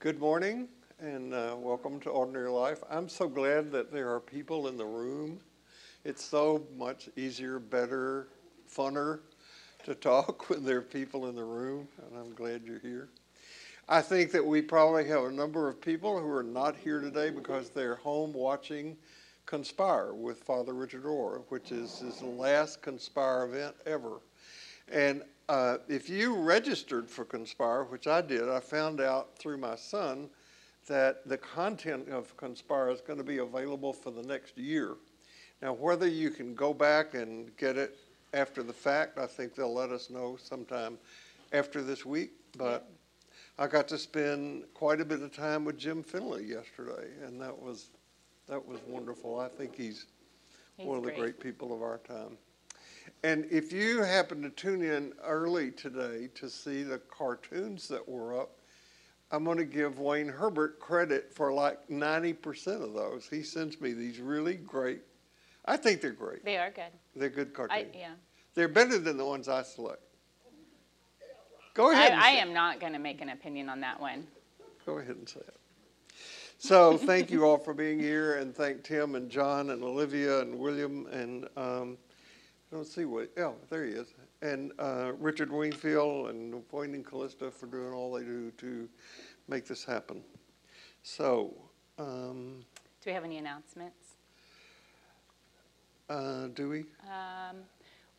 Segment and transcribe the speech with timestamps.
[0.00, 0.66] Good morning
[0.98, 2.82] and uh, welcome to Ordinary Life.
[2.88, 5.40] I'm so glad that there are people in the room.
[6.06, 8.28] It's so much easier, better,
[8.74, 9.18] funner
[9.84, 13.10] to talk when there are people in the room, and I'm glad you're here.
[13.90, 17.28] I think that we probably have a number of people who are not here today
[17.28, 18.96] because they're home watching
[19.44, 24.22] Conspire with Father Richard Rohr, which is his last Conspire event ever.
[24.90, 29.76] And uh, if you registered for Conspire, which I did, I found out through my
[29.76, 30.28] son
[30.86, 34.96] that the content of Conspire is going to be available for the next year.
[35.62, 37.98] Now, whether you can go back and get it
[38.32, 40.98] after the fact, I think they'll let us know sometime
[41.52, 42.32] after this week.
[42.56, 42.88] But
[43.58, 47.56] I got to spend quite a bit of time with Jim Finley yesterday, and that
[47.56, 47.90] was
[48.48, 49.38] that was wonderful.
[49.38, 50.06] I think he's,
[50.76, 51.20] He's one of the great.
[51.20, 52.36] great people of our time.
[53.22, 58.40] And if you happen to tune in early today to see the cartoons that were
[58.40, 58.52] up,
[59.30, 63.28] I'm going to give Wayne Herbert credit for like 90% of those.
[63.30, 65.02] He sends me these really great,
[65.66, 66.44] I think they're great.
[66.44, 66.90] They are good.
[67.14, 67.94] They're good I, cartoons.
[67.94, 68.12] yeah.
[68.54, 70.02] They're better than the ones I select.
[71.74, 72.12] Go I, ahead.
[72.12, 74.26] and I am not going to make an opinion on that one.
[74.86, 75.56] Go ahead and say it.
[76.58, 80.58] So thank you all for being here, and thank Tim and John and Olivia and
[80.58, 81.96] William and um,
[82.72, 83.30] I don't see what.
[83.38, 84.14] Oh, there he is.
[84.42, 88.88] And uh, Richard Wingfield and Wayne and Callista for doing all they do to
[89.48, 90.22] make this happen.
[91.02, 91.54] So,
[91.98, 92.64] um,
[93.02, 94.14] Do we have any announcements?
[96.08, 96.80] uh, do we?
[97.08, 97.58] Um,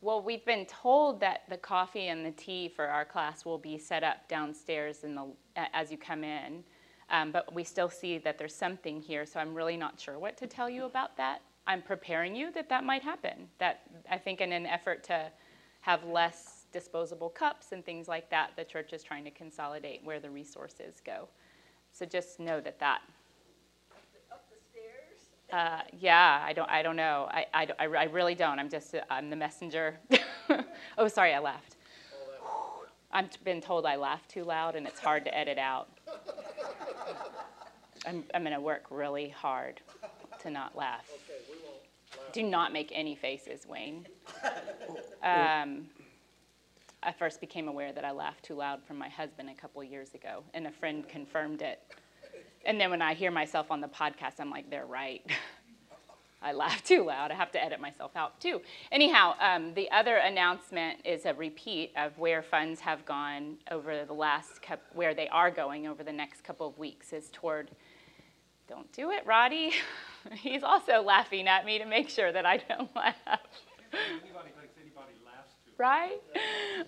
[0.02, 3.77] well, we've been told that the coffee and the tea for our class will be
[3.77, 5.25] set up downstairs in the,
[5.58, 6.63] a- as you come in.
[7.09, 10.38] Um, but we still see that there's something here, so I'm really not sure what
[10.38, 11.41] to tell you about that.
[11.67, 13.48] I'm preparing you that that might happen.
[13.59, 15.31] That I think in an effort to
[15.81, 20.20] have less disposable cups and things like that, the church is trying to consolidate where
[20.20, 21.28] the resources go.
[21.92, 23.02] So just know that that
[24.32, 25.30] Up the stairs?
[25.52, 27.28] uh, yeah, I don't, I don't know.
[27.32, 28.59] I, I, I really don't.
[28.59, 30.00] I'm just, I'm the messenger.
[30.98, 31.76] oh, sorry, I laughed.
[33.14, 35.89] I've been told I laugh too loud and it's hard to edit out.
[38.08, 39.82] I'm, I'm going to work really hard
[40.39, 41.05] to not laugh.
[41.14, 42.01] Okay, we won't laugh.
[42.33, 44.08] Do not make any faces, Wayne.
[45.23, 45.86] Um,
[47.04, 50.16] I first became aware that I laughed too loud from my husband a couple years
[50.16, 51.80] ago, and a friend confirmed it.
[52.66, 55.23] And then when I hear myself on the podcast, I'm like, they're right.
[56.44, 57.30] I laugh too loud.
[57.30, 58.61] I have to edit myself out too.
[58.92, 64.14] Anyhow, um, the other announcement is a repeat of where funds have gone over the
[64.14, 67.70] last couple, where they are going over the next couple of weeks is toward.
[68.67, 69.73] Don't do it, Roddy.
[70.33, 73.15] He's also laughing at me to make sure that I don't laugh.
[73.93, 76.21] Anybody anybody laughs right?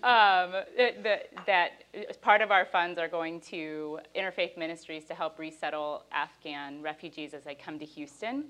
[0.04, 1.84] Um, the, that
[2.22, 7.44] part of our funds are going to interfaith ministries to help resettle Afghan refugees as
[7.44, 8.46] they come to Houston.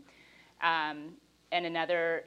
[0.62, 1.14] Um,
[1.52, 2.26] and another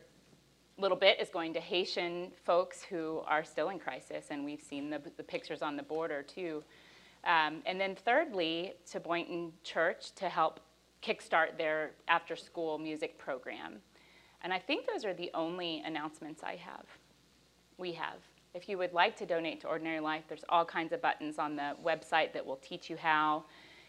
[0.78, 4.90] little bit is going to Haitian folks who are still in crisis, and we've seen
[4.90, 6.62] the, the pictures on the border too.
[7.24, 10.60] Um, and then thirdly, to Boynton Church to help
[11.02, 13.80] kickstart their after school music program.
[14.42, 16.86] And I think those are the only announcements I have
[17.78, 18.18] we have.
[18.54, 21.56] If you would like to donate to Ordinary Life, there's all kinds of buttons on
[21.56, 23.44] the website that will teach you how,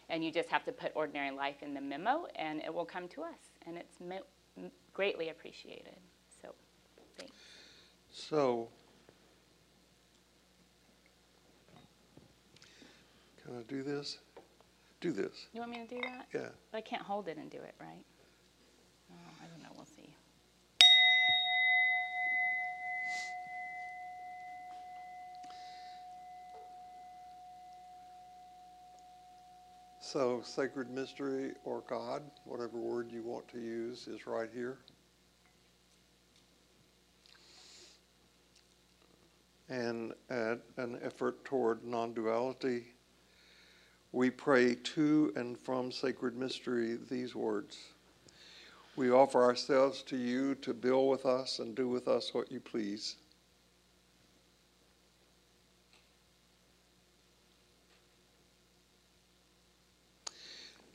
[0.10, 3.08] and you just have to put Ordinary Life in the memo, and it will come
[3.10, 3.98] to us, and it's
[4.94, 5.96] greatly appreciated.
[6.42, 6.54] So,
[7.18, 7.34] thanks.
[8.12, 8.68] So,
[13.42, 14.18] can I do this?
[15.00, 15.48] Do this.
[15.54, 16.28] You want me to do that?
[16.34, 16.50] Yeah.
[16.72, 18.04] But I can't hold it and do it, right?
[19.12, 19.70] Oh, I don't know.
[19.76, 20.16] We'll see.
[30.00, 34.80] So, sacred mystery or God, whatever word you want to use, is right here.
[39.70, 42.86] And at an effort toward non duality,
[44.12, 47.78] we pray to and from sacred mystery these words
[48.96, 52.60] We offer ourselves to you to build with us and do with us what you
[52.60, 53.18] please.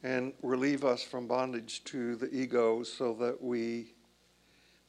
[0.03, 3.93] and relieve us from bondage to the ego so that we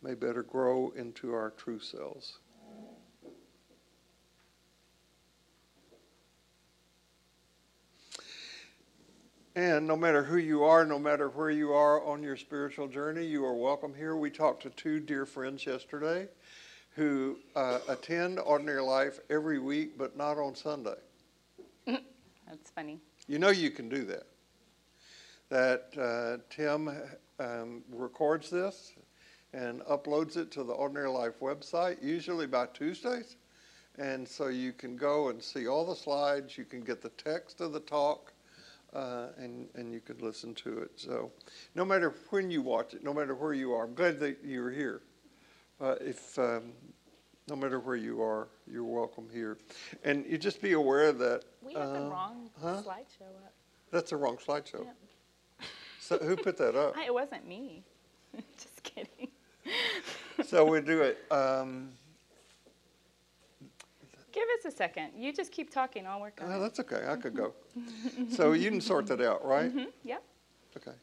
[0.01, 2.39] may better grow into our true selves.
[9.55, 13.23] And no matter who you are, no matter where you are on your spiritual journey,
[13.23, 14.15] you are welcome here.
[14.15, 16.27] We talked to two dear friends yesterday
[16.95, 20.95] who uh, attend Ordinary Life every week, but not on Sunday.
[21.85, 22.99] That's funny.
[23.27, 24.25] You know you can do that.
[25.49, 26.89] that uh, Tim
[27.39, 28.93] um, records this
[29.53, 33.35] and uploads it to the Ordinary Life website, usually by Tuesdays.
[33.99, 37.61] And so you can go and see all the slides, you can get the text
[37.61, 38.32] of the talk,
[38.93, 40.91] uh, and, and you can listen to it.
[40.95, 41.31] So
[41.75, 44.71] no matter when you watch it, no matter where you are, I'm glad that you're
[44.71, 45.01] here.
[45.81, 46.71] Uh, if um,
[47.49, 49.57] no matter where you are, you're welcome here.
[50.03, 52.81] And you just be aware that We have the uh, wrong huh?
[52.85, 53.53] slideshow up.
[53.91, 54.85] that's the wrong slideshow.
[54.85, 54.91] Yeah.
[55.99, 56.95] So who put that up?
[57.05, 57.85] It wasn't me.
[58.57, 59.29] Just kidding.
[60.45, 61.17] so we do it.
[61.31, 61.91] Um,
[64.33, 65.11] Give us a second.
[65.15, 66.07] You just keep talking.
[66.07, 66.59] I'll work on uh, it.
[66.59, 67.05] that's okay.
[67.07, 67.53] I could go.
[68.29, 69.73] so you can sort that out, right?
[69.73, 70.23] Mhm, Yep.
[70.77, 70.97] Okay.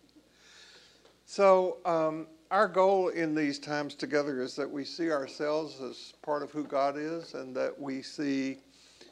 [1.26, 6.42] So um, our goal in these times together is that we see ourselves as part
[6.42, 8.58] of who God is, and that we see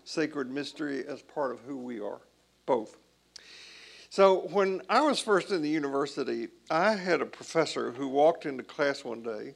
[0.05, 2.20] sacred mystery as part of who we are,
[2.67, 2.97] both.
[4.11, 8.65] So when I was first in the university, I had a professor who walked into
[8.65, 9.55] class one day,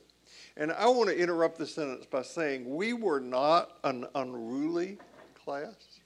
[0.56, 4.98] and I want to interrupt the sentence by saying we were not an unruly
[5.34, 6.00] class.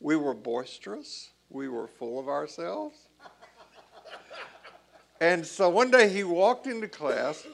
[0.00, 1.30] We were boisterous.
[1.48, 3.08] We were full of ourselves.
[5.20, 7.46] And so one day he walked into class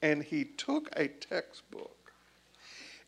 [0.00, 2.12] and he took a textbook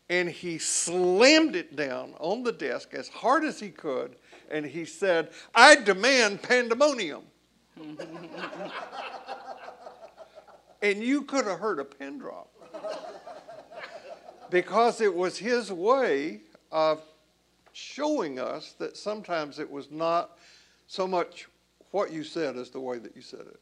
[0.09, 4.15] and he slammed it down on the desk as hard as he could
[4.51, 7.23] and he said, I demand pandemonium.
[10.81, 12.49] and you could have heard a pin drop
[14.49, 16.41] because it was his way
[16.71, 17.01] of
[17.73, 20.37] showing us that sometimes it was not
[20.87, 21.47] so much
[21.91, 23.59] what you said as the way that you said it.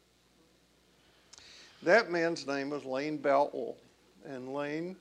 [1.82, 3.76] That man's name was Lane Boutwell,
[4.24, 4.96] and Lane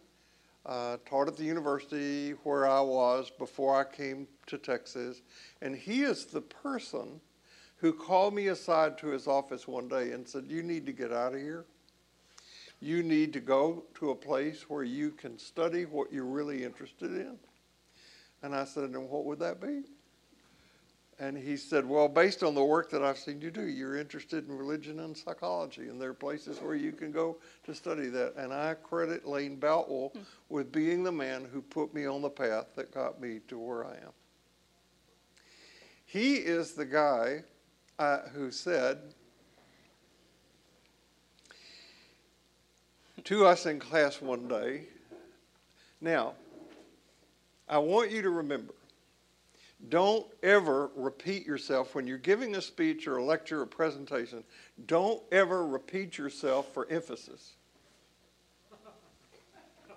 [0.66, 5.22] uh, taught at the university where I was before I came to Texas,
[5.62, 7.22] and he is the person
[7.78, 11.12] who called me aside to his office one day and said, "You need to get
[11.12, 11.66] out of here.
[12.84, 17.12] You need to go to a place where you can study what you're really interested
[17.12, 17.40] in."
[18.42, 19.84] And I said, "And what would that be?"
[21.20, 24.48] And he said, Well, based on the work that I've seen you do, you're interested
[24.48, 28.36] in religion and psychology, and there are places where you can go to study that.
[28.36, 30.14] And I credit Lane Boutwell
[30.50, 33.86] with being the man who put me on the path that got me to where
[33.86, 34.12] I am.
[36.06, 37.44] He is the guy
[38.00, 39.14] uh, who said
[43.26, 44.84] to us in class one day,
[46.02, 46.34] Now,
[47.68, 48.74] I want you to remember
[49.90, 54.44] don't ever repeat yourself when you're giving a speech or a lecture or presentation.
[54.88, 57.54] Don't ever repeat yourself for emphasis.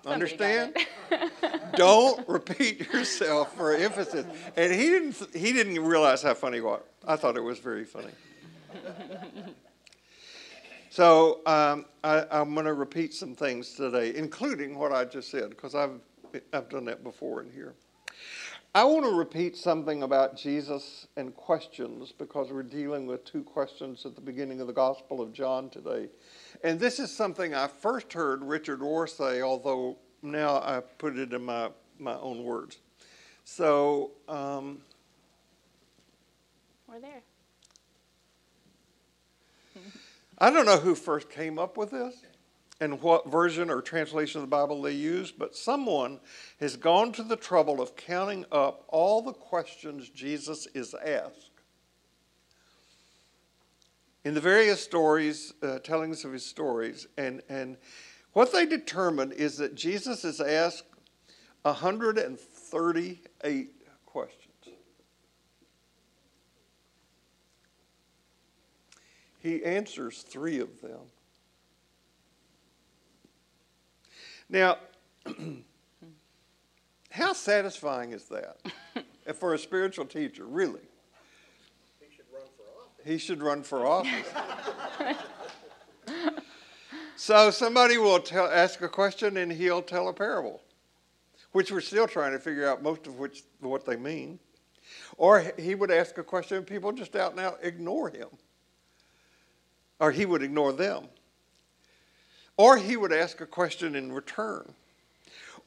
[0.03, 0.77] Somebody Understand?
[1.75, 4.25] Don't repeat yourself for emphasis.
[4.55, 5.35] And he didn't.
[5.35, 6.81] He didn't realize how funny it was.
[7.05, 8.11] I thought it was very funny.
[10.97, 15.51] So um, I, I'm going to repeat some things today, including what I just said,
[15.51, 15.99] because I've
[16.51, 17.75] I've done that before in here.
[18.73, 24.07] I want to repeat something about Jesus and questions because we're dealing with two questions
[24.07, 26.09] at the beginning of the Gospel of John today.
[26.63, 31.31] And this is something I first heard Richard Rohr say, although now I put it
[31.31, 31.69] in my,
[31.99, 32.79] my own words.
[33.43, 34.81] So, um,
[36.87, 37.21] We're there.
[40.37, 42.21] I don't know who first came up with this
[42.79, 46.19] and what version or translation of the Bible they used, but someone
[46.59, 51.49] has gone to the trouble of counting up all the questions Jesus is asked.
[54.23, 57.77] In the various stories, uh, tellings of his stories, and, and
[58.33, 60.83] what they determined is that Jesus is asked
[61.63, 63.71] 138
[64.05, 64.43] questions.
[69.39, 70.99] He answers three of them.
[74.49, 74.77] Now,
[77.11, 78.57] how satisfying is that
[79.35, 80.81] for a spiritual teacher, really?
[81.99, 83.05] He should run for office.
[83.05, 83.85] He should run for
[86.15, 86.43] office.
[87.15, 90.61] so somebody will tell, ask a question and he'll tell a parable,
[91.51, 94.39] which we're still trying to figure out most of which what they mean.
[95.17, 98.29] Or he would ask a question and people just out and out ignore him.
[99.99, 101.05] Or he would ignore them.
[102.55, 104.73] Or he would ask a question in return.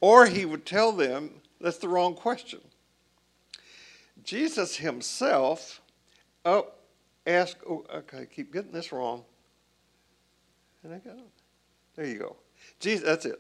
[0.01, 2.61] Or he would tell them that's the wrong question.
[4.25, 5.81] Jesus himself,
[6.45, 6.69] oh,
[7.27, 9.25] ask, oh, okay, keep getting this wrong.
[10.83, 11.01] And I
[11.97, 12.37] there you go.
[12.79, 13.39] Jesus, that's it.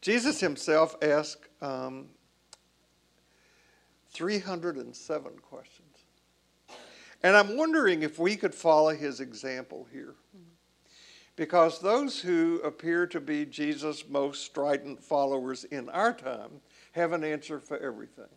[0.00, 2.06] Jesus himself asked um,
[4.10, 5.79] 307 questions.
[7.22, 10.14] And I'm wondering if we could follow his example here.
[11.36, 16.60] Because those who appear to be Jesus' most strident followers in our time
[16.92, 18.28] have an answer for everything.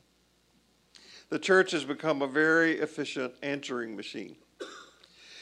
[1.29, 4.35] The church has become a very efficient answering machine.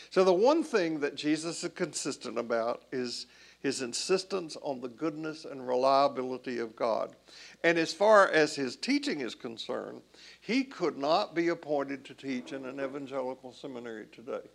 [0.09, 3.27] So, the one thing that Jesus is consistent about is
[3.61, 7.15] his insistence on the goodness and reliability of God.
[7.63, 10.01] And as far as his teaching is concerned,
[10.39, 14.49] he could not be appointed to teach in an evangelical seminary today.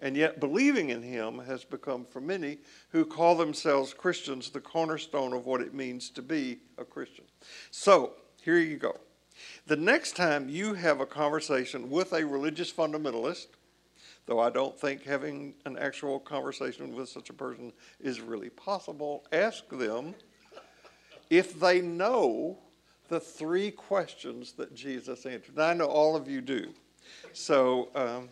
[0.00, 2.58] And yet, believing in him has become, for many
[2.90, 7.24] who call themselves Christians, the cornerstone of what it means to be a Christian.
[7.70, 8.98] So, here you go.
[9.66, 13.46] The next time you have a conversation with a religious fundamentalist,
[14.26, 19.24] though I don't think having an actual conversation with such a person is really possible,
[19.32, 20.14] ask them
[21.30, 22.58] if they know
[23.08, 25.56] the three questions that Jesus answered.
[25.56, 26.72] Now, I know all of you do.
[27.32, 28.28] So, um,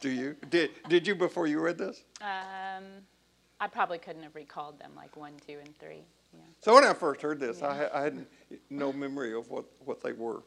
[0.00, 0.36] do you?
[0.50, 2.04] Did, did you before you read this?
[2.20, 2.84] Um,
[3.60, 6.02] I probably couldn't have recalled them like one, two, and three.
[6.32, 6.40] Yeah.
[6.60, 8.26] So when I first heard this, I, I had
[8.70, 10.42] no memory of what, what they were.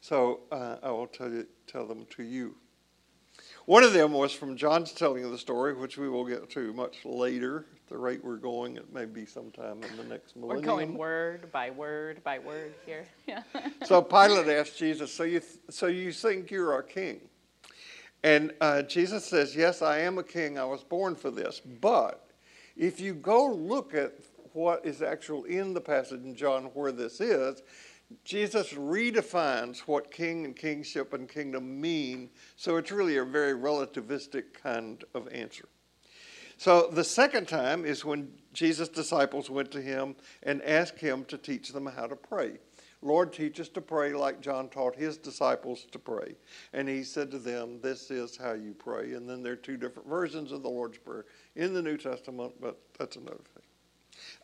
[0.00, 2.54] So uh, I will tell, you, tell them to you.
[3.66, 6.72] One of them was from John's telling of the story, which we will get to
[6.72, 7.66] much later.
[7.72, 10.64] At the rate we're going, it may be sometime in the next millennium.
[10.64, 13.06] We're going word by word by word here.
[13.26, 13.42] Yeah.
[13.84, 17.20] So Pilate asked Jesus, "So you, th- so you think you're our king?"
[18.22, 20.58] And uh, Jesus says, "Yes, I am a king.
[20.58, 21.60] I was born for this.
[21.80, 22.30] But
[22.76, 24.12] if you go look at
[24.52, 27.62] what is actual in the passage in John where this is,
[28.24, 32.30] Jesus redefines what king and kingship and kingdom mean.
[32.56, 35.68] So it's really a very relativistic kind of answer."
[36.56, 41.36] So the second time is when Jesus' disciples went to him and asked him to
[41.36, 42.58] teach them how to pray.
[43.02, 46.34] Lord, teach us to pray like John taught his disciples to pray.
[46.72, 49.12] And he said to them, This is how you pray.
[49.12, 52.54] And then there are two different versions of the Lord's Prayer in the New Testament,
[52.60, 53.64] but that's another thing.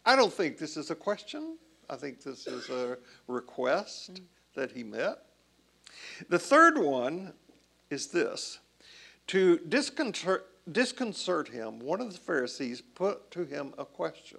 [0.04, 1.57] I don't think this is a question.
[1.92, 2.96] I think this is a
[3.28, 4.25] request mm-hmm.
[4.54, 5.18] that he met.
[6.30, 7.34] The third one
[7.90, 8.61] is this
[9.26, 14.38] to disconcert, disconcert him, one of the Pharisees put to him a question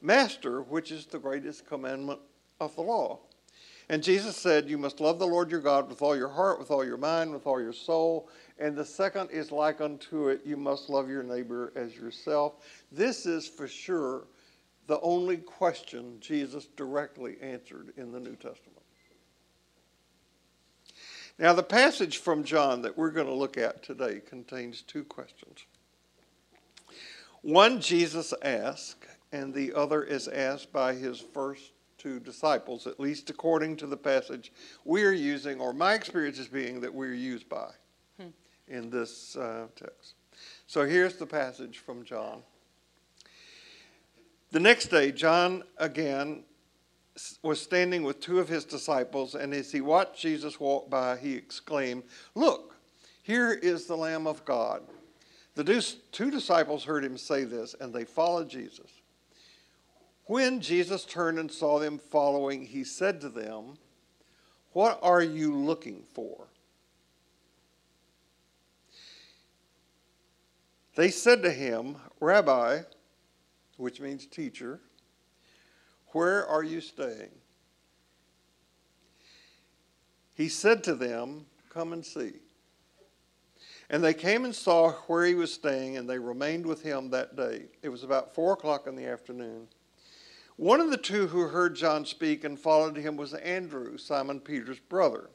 [0.00, 2.20] Master, which is the greatest commandment
[2.60, 3.18] of the law?
[3.88, 6.70] And Jesus said, You must love the Lord your God with all your heart, with
[6.70, 8.28] all your mind, with all your soul.
[8.60, 12.64] And the second is like unto it, you must love your neighbor as yourself.
[12.92, 14.28] This is for sure
[14.86, 18.82] the only question Jesus directly answered in the New Testament.
[21.38, 25.64] Now, the passage from John that we're going to look at today contains two questions.
[27.42, 33.30] One Jesus asked, and the other is asked by his first two disciples, at least
[33.30, 34.52] according to the passage
[34.84, 37.70] we're using, or my experience is being that we're used by
[38.68, 40.14] in this uh, text.
[40.66, 42.42] So here's the passage from John.
[44.54, 46.44] The next day, John again
[47.42, 51.34] was standing with two of his disciples, and as he watched Jesus walk by, he
[51.34, 52.04] exclaimed,
[52.36, 52.76] Look,
[53.24, 54.82] here is the Lamb of God.
[55.56, 59.02] The two disciples heard him say this, and they followed Jesus.
[60.26, 63.76] When Jesus turned and saw them following, he said to them,
[64.70, 66.46] What are you looking for?
[70.94, 72.82] They said to him, Rabbi,
[73.76, 74.80] which means teacher,
[76.08, 77.30] where are you staying?
[80.34, 82.34] He said to them, Come and see.
[83.90, 87.36] And they came and saw where he was staying, and they remained with him that
[87.36, 87.66] day.
[87.82, 89.68] It was about four o'clock in the afternoon.
[90.56, 94.78] One of the two who heard John speak and followed him was Andrew, Simon Peter's
[94.78, 95.30] brother.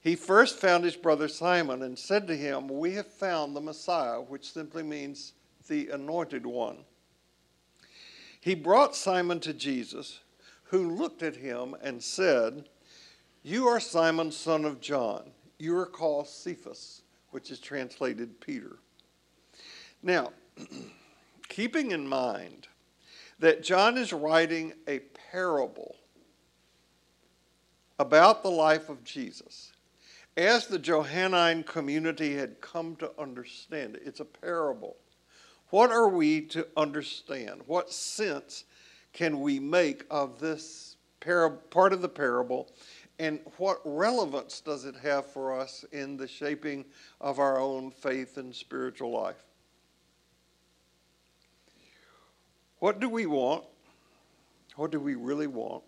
[0.00, 4.20] He first found his brother Simon and said to him, We have found the Messiah,
[4.20, 5.32] which simply means
[5.68, 6.84] the anointed one.
[8.44, 10.20] He brought Simon to Jesus,
[10.64, 12.68] who looked at him and said,
[13.42, 15.30] You are Simon, son of John.
[15.58, 18.76] You are called Cephas, which is translated Peter.
[20.02, 20.32] Now,
[21.48, 22.68] keeping in mind
[23.38, 24.98] that John is writing a
[25.32, 25.96] parable
[27.98, 29.72] about the life of Jesus,
[30.36, 34.96] as the Johannine community had come to understand it, it's a parable.
[35.74, 37.62] What are we to understand?
[37.66, 38.62] What sense
[39.12, 42.70] can we make of this par- part of the parable?
[43.18, 46.84] And what relevance does it have for us in the shaping
[47.20, 49.42] of our own faith and spiritual life?
[52.78, 53.64] What do we want?
[54.76, 55.82] What do we really want?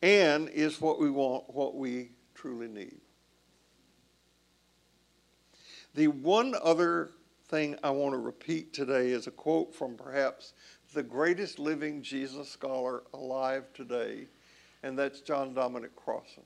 [0.00, 3.00] And is what we want what we truly need?
[5.96, 7.10] The one other
[7.48, 10.52] thing I want to repeat today is a quote from perhaps
[10.94, 14.26] the greatest living Jesus scholar alive today,
[14.82, 16.42] and that's John Dominic Crossan.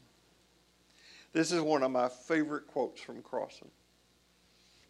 [1.33, 3.69] This is one of my favorite quotes from Crossan.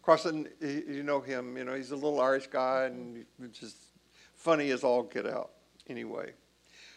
[0.01, 3.77] Crossan, you know him, you know, he's a little Irish guy and just
[4.35, 5.51] funny as all get out
[5.87, 6.33] anyway.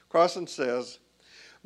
[0.08, 0.98] Crossan says,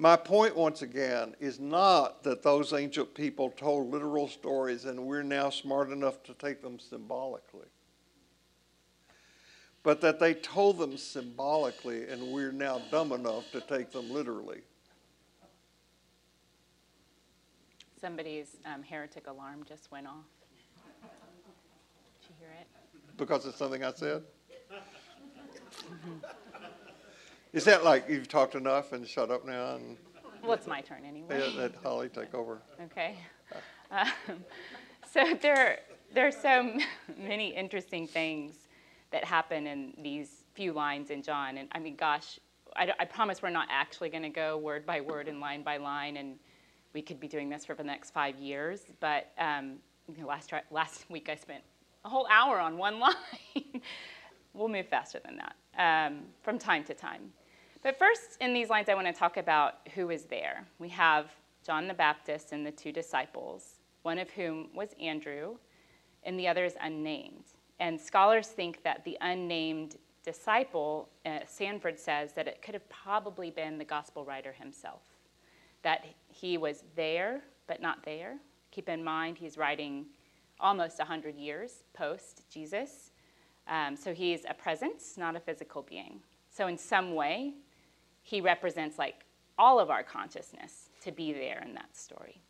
[0.01, 5.25] My point, once again, is not that those ancient people told literal stories and we're
[5.25, 7.67] now smart enough to take them symbolically,
[9.83, 14.61] but that they told them symbolically and we're now dumb enough to take them literally.
[18.01, 20.15] Somebody's um, heretic alarm just went off.
[22.23, 22.69] Did you hear it?
[23.17, 24.23] Because it's something I said?
[27.53, 29.97] Is that like you've talked enough and shut up now and
[30.43, 31.51] Well, it's my turn anyway.
[31.57, 32.61] let Holly take over?
[32.85, 33.17] Okay.
[33.91, 34.09] Um,
[35.11, 35.79] so there,
[36.13, 36.79] there are so
[37.17, 38.69] many interesting things
[39.11, 41.57] that happen in these few lines in John.
[41.57, 42.39] And I mean, gosh,
[42.77, 45.79] I, I promise we're not actually going to go word by word and line by
[45.79, 46.37] line, and
[46.93, 48.83] we could be doing this for the next five years.
[49.01, 49.77] But um,
[50.15, 51.63] you know, last, last week I spent
[52.05, 53.15] a whole hour on one line.
[54.53, 57.33] we'll move faster than that um, from time to time.
[57.83, 60.67] But first, in these lines, I want to talk about who is there.
[60.79, 61.31] We have
[61.65, 65.57] John the Baptist and the two disciples, one of whom was Andrew,
[66.25, 67.45] and the other is unnamed.
[67.81, 73.51] And scholars think that the unnamed disciple, uh, Sanford says that it could have probably
[73.51, 75.03] been the gospel writer himself,
[75.83, 78.37] that he was there, but not there.
[78.73, 80.07] Keep in mind, he's writing
[80.61, 83.11] almost 100 years post Jesus.
[83.69, 86.21] Um, so he's a presence, not a physical being.
[86.51, 87.55] So, in some way,
[88.23, 89.25] he represents like
[89.59, 92.41] all of our consciousness to be there in that story.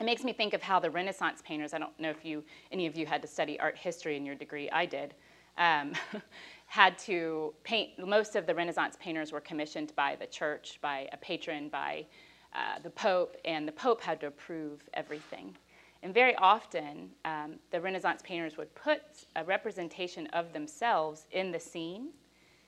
[0.00, 2.86] It makes me think of how the Renaissance painters, I don't know if you, any
[2.86, 5.14] of you had to study art history in your degree, I did,
[5.56, 5.92] um,
[6.66, 11.16] had to paint, most of the Renaissance painters were commissioned by the church, by a
[11.18, 12.06] patron, by
[12.54, 15.56] uh, the Pope, and the Pope had to approve everything.
[16.04, 19.00] And very often, um, the Renaissance painters would put
[19.36, 22.10] a representation of themselves in the scene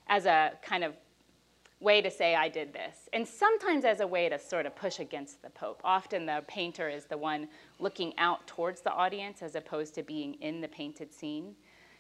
[0.08, 0.94] as a kind of
[1.80, 5.00] way to say I did this, and sometimes as a way to sort of push
[5.00, 5.82] against the Pope.
[5.84, 7.46] Often the painter is the one
[7.78, 11.54] looking out towards the audience as opposed to being in the painted scene.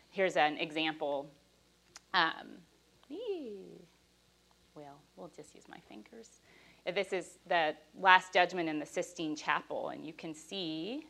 [0.08, 1.30] Here's an example.
[2.14, 2.62] Um,
[4.74, 6.40] well, we'll just use my fingers.
[6.94, 11.04] This is the Last Judgment in the Sistine Chapel, and you can see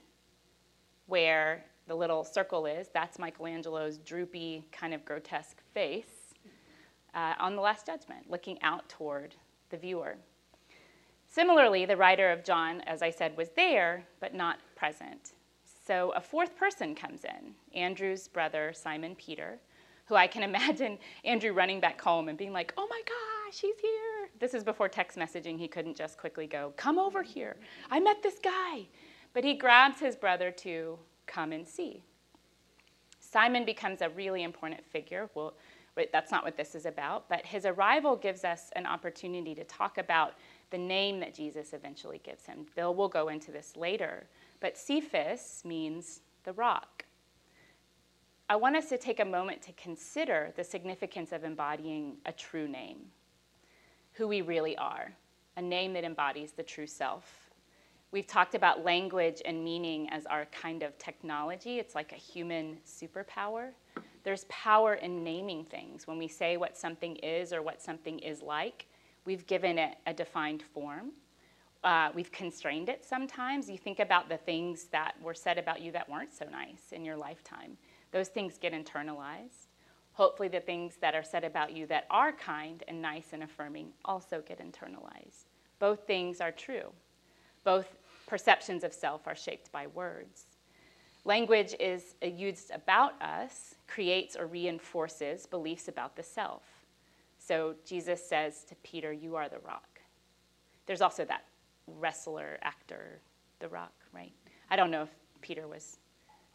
[1.06, 2.88] where the little circle is.
[2.92, 6.34] That's Michelangelo's droopy, kind of grotesque face
[7.14, 9.34] uh, on the Last Judgment, looking out toward
[9.70, 10.16] the viewer.
[11.26, 15.32] Similarly, the writer of John, as I said, was there, but not present.
[15.86, 19.58] So a fourth person comes in, Andrew's brother, Simon Peter,
[20.06, 23.78] who I can imagine Andrew running back home and being like, oh my gosh, he's
[23.80, 24.28] here.
[24.38, 25.58] This is before text messaging.
[25.58, 27.56] He couldn't just quickly go, come over here.
[27.90, 28.86] I met this guy.
[29.36, 32.02] But he grabs his brother to come and see.
[33.20, 35.28] Simon becomes a really important figure.
[35.34, 35.52] Well,
[36.10, 37.28] that's not what this is about.
[37.28, 40.36] But his arrival gives us an opportunity to talk about
[40.70, 42.64] the name that Jesus eventually gives him.
[42.74, 44.26] Bill will go into this later.
[44.60, 47.04] But Cephas means the rock.
[48.48, 52.68] I want us to take a moment to consider the significance of embodying a true
[52.68, 53.00] name,
[54.14, 55.12] who we really are,
[55.58, 57.45] a name that embodies the true self.
[58.16, 61.78] We've talked about language and meaning as our kind of technology.
[61.78, 63.72] It's like a human superpower.
[64.24, 66.06] There's power in naming things.
[66.06, 68.86] When we say what something is or what something is like,
[69.26, 71.10] we've given it a defined form.
[71.84, 73.68] Uh, we've constrained it sometimes.
[73.68, 77.04] You think about the things that were said about you that weren't so nice in
[77.04, 77.76] your lifetime.
[78.12, 79.66] Those things get internalized.
[80.14, 83.90] Hopefully, the things that are said about you that are kind and nice and affirming
[84.06, 85.50] also get internalized.
[85.78, 86.92] Both things are true.
[87.62, 87.96] Both
[88.26, 90.46] perceptions of self are shaped by words.
[91.24, 96.62] Language is used about us, creates or reinforces beliefs about the self.
[97.38, 100.00] So Jesus says to Peter, You are the rock.
[100.86, 101.44] There's also that
[101.86, 103.20] wrestler, actor,
[103.60, 104.32] The Rock, right?
[104.70, 105.10] I don't know if
[105.40, 105.98] Peter was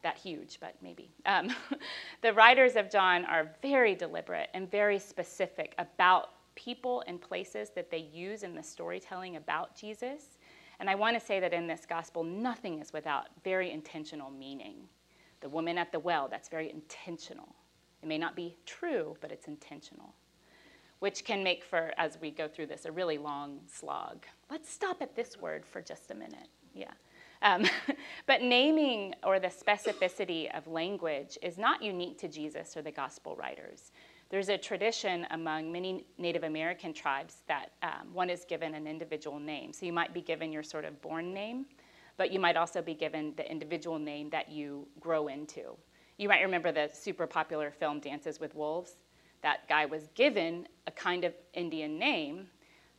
[0.04, 1.10] that huge, but maybe.
[1.26, 1.54] Um,
[2.22, 7.90] the writers of John are very deliberate and very specific about people and places that
[7.90, 10.38] they use in the storytelling about Jesus.
[10.82, 14.78] And I want to say that in this gospel, nothing is without very intentional meaning.
[15.42, 17.54] The woman at the well, that's very intentional.
[18.02, 20.16] It may not be true, but it's intentional,
[20.98, 24.26] which can make for, as we go through this, a really long slog.
[24.50, 26.50] Let's stop at this word for just a minute.
[26.74, 26.94] Yeah.
[27.44, 27.64] Um,
[28.26, 33.36] but naming or the specificity of language is not unique to Jesus or the gospel
[33.36, 33.92] writers.
[34.32, 39.40] There's a tradition among many Native American tribes that um, one is given an individual
[39.40, 39.74] name.
[39.74, 41.66] So you might be given your sort of born name,
[42.16, 45.76] but you might also be given the individual name that you grow into.
[46.18, 49.04] You might remember the super popular film Dances with Wolves.
[49.44, 52.48] That guy was given a kind of Indian name.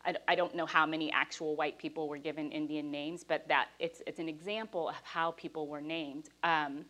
[0.05, 3.69] I, I don't know how many actual white people were given Indian names, but that
[3.79, 6.29] it's, it's an example of how people were named.
[6.43, 6.85] Um,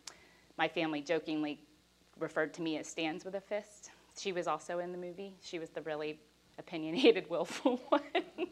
[0.57, 1.61] my family jokingly
[2.19, 3.91] referred to me as Stands with a Fist.
[4.17, 5.35] She was also in the movie.
[5.41, 6.19] She was the really
[6.57, 8.01] opinionated, willful one.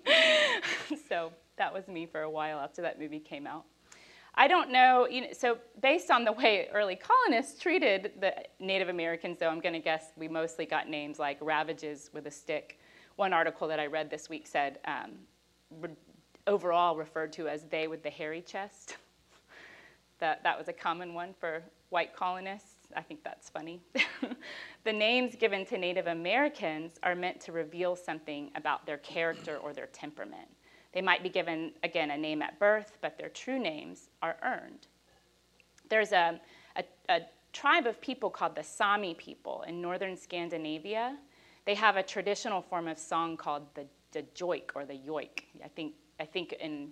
[1.09, 3.65] so that was me for a while after that movie came out.
[4.33, 8.87] I don't know, you know, so based on the way early colonists treated the Native
[8.87, 12.79] Americans, though, I'm going to guess we mostly got names like ravages with a stick.
[13.17, 15.11] One article that I read this week said um,
[15.81, 15.89] re-
[16.47, 18.95] overall referred to as they with the hairy chest.
[20.19, 22.70] that, that was a common one for white colonists.
[22.95, 23.81] I think that's funny.
[24.83, 29.73] the names given to Native Americans are meant to reveal something about their character or
[29.73, 30.47] their temperament.
[30.93, 34.87] They might be given, again, a name at birth, but their true names are earned.
[35.89, 36.39] There's a,
[36.75, 37.19] a, a
[37.53, 41.17] tribe of people called the Sami people in northern Scandinavia.
[41.65, 45.43] They have a traditional form of song called the, the joik or the yoik.
[45.63, 46.89] I think, I think in,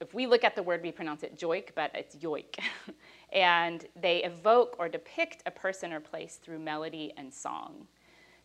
[0.00, 2.58] if we look at the word, we pronounce it joik, but it's yoik.
[3.32, 7.86] and they evoke or depict a person or place through melody and song.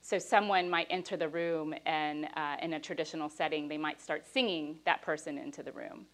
[0.02, 4.24] So someone might enter the room and uh, in a traditional setting, they might start
[4.32, 6.06] singing that person into the room.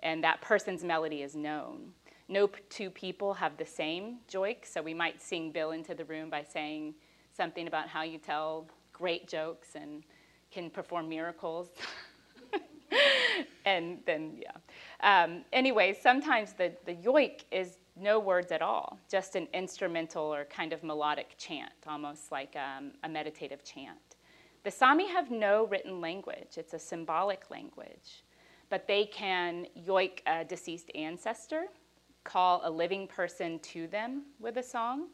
[0.00, 1.92] And that person's melody is known.
[2.28, 6.28] No two people have the same joik, so we might sing Bill into the room
[6.28, 6.94] by saying
[7.34, 10.02] something about how you tell great jokes and
[10.50, 11.68] can perform miracles.
[13.64, 14.52] and then, yeah.
[15.24, 20.44] Um, anyway, sometimes the, the yoik is no words at all, just an instrumental or
[20.44, 23.98] kind of melodic chant, almost like um, a meditative chant.
[24.64, 28.24] The Sami have no written language, it's a symbolic language,
[28.70, 31.66] but they can yoik a deceased ancestor,
[32.24, 35.08] call a living person to them with a song.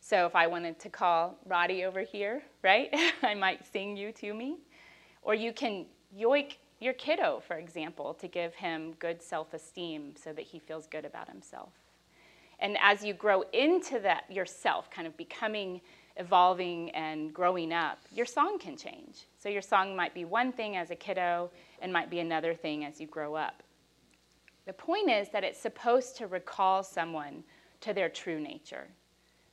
[0.00, 2.90] So if I wanted to call Roddy over here, right,
[3.22, 4.58] I might sing you to me.
[5.22, 10.32] Or you can yoik your kiddo, for example, to give him good self esteem so
[10.32, 11.70] that he feels good about himself.
[12.62, 15.80] And as you grow into that yourself, kind of becoming,
[16.16, 19.26] evolving, and growing up, your song can change.
[19.36, 22.84] So your song might be one thing as a kiddo and might be another thing
[22.84, 23.64] as you grow up.
[24.64, 27.42] The point is that it's supposed to recall someone
[27.80, 28.86] to their true nature.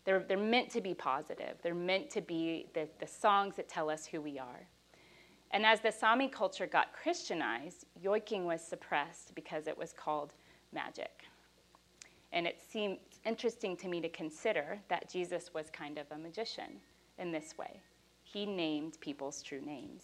[0.05, 1.57] They're, they're meant to be positive.
[1.63, 4.67] They're meant to be the, the songs that tell us who we are.
[5.49, 10.33] And as the Sami culture got Christianized, yoiking was suppressed because it was called
[10.71, 11.23] magic.
[12.31, 16.79] And it seems interesting to me to consider that Jesus was kind of a magician
[17.17, 17.79] in this way.
[18.23, 20.03] He named people's true names.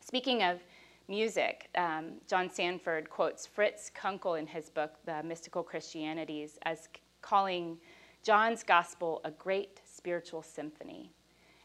[0.00, 0.60] Speaking of
[1.08, 6.88] music, um, John Sanford quotes Fritz Kunkel in his book, The Mystical Christianities, as
[7.20, 7.78] calling
[8.22, 11.12] John's gospel a great spiritual symphony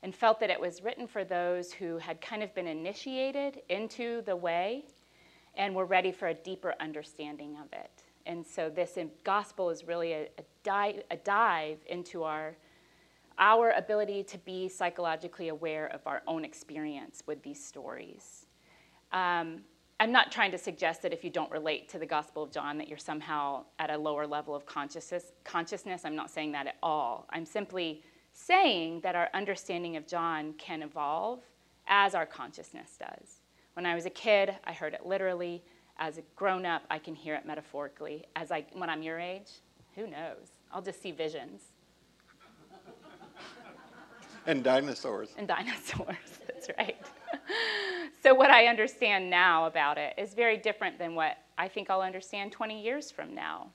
[0.03, 4.21] and felt that it was written for those who had kind of been initiated into
[4.23, 4.85] the way
[5.57, 8.04] and were ready for a deeper understanding of it.
[8.25, 12.55] And so this gospel is really a, a, dive, a dive into our,
[13.37, 18.47] our ability to be psychologically aware of our own experience with these stories.
[19.11, 19.61] Um,
[19.99, 22.77] I'm not trying to suggest that if you don't relate to the Gospel of John
[22.79, 25.31] that you're somehow at a lower level of consciousness.
[25.45, 27.25] Consciousness, I'm not saying that at all.
[27.29, 31.39] I'm simply saying that our understanding of John can evolve
[31.87, 33.39] as our consciousness does.
[33.73, 35.63] When I was a kid, I heard it literally.
[35.97, 38.25] As a grown up, I can hear it metaphorically.
[38.35, 39.49] As I, when I'm your age,
[39.95, 40.51] who knows?
[40.71, 41.61] I'll just see visions.
[44.47, 45.29] And dinosaurs.
[45.37, 46.97] And dinosaurs, that's right.
[48.21, 52.01] so, what I understand now about it is very different than what I think I'll
[52.01, 53.71] understand 20 years from now.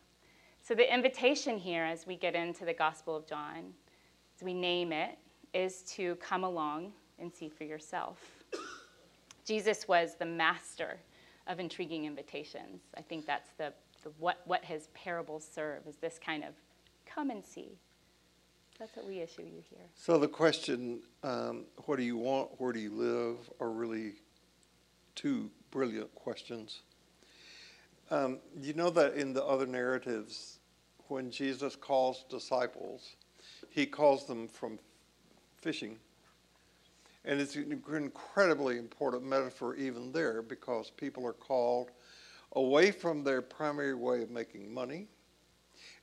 [0.63, 3.73] So, the invitation here as we get into the Gospel of John,
[4.37, 5.19] as we name it,
[5.53, 8.45] is to come along and see for yourself.
[9.45, 10.99] Jesus was the master
[11.47, 12.83] of intriguing invitations.
[12.97, 13.73] I think that's the,
[14.03, 16.51] the what, what his parables serve is this kind of
[17.07, 17.79] come and see.
[18.79, 19.85] That's what we issue you here.
[19.95, 24.15] So the question, um, what do you want, where do you live, are really
[25.15, 26.81] two brilliant questions.
[28.11, 30.59] Um, you know that in the other narratives,
[31.09, 33.17] when Jesus calls disciples,
[33.69, 34.79] he calls them from
[35.59, 35.99] fishing
[37.25, 41.91] and it's an incredibly important metaphor even there because people are called
[42.53, 45.07] away from their primary way of making money,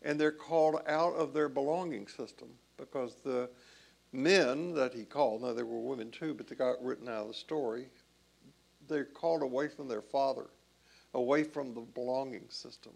[0.03, 3.49] and they're called out of their belonging system because the
[4.13, 7.27] men that he called, now there were women too, but they got written out of
[7.29, 7.87] the story,
[8.87, 10.47] they're called away from their father,
[11.13, 12.93] away from the belonging system.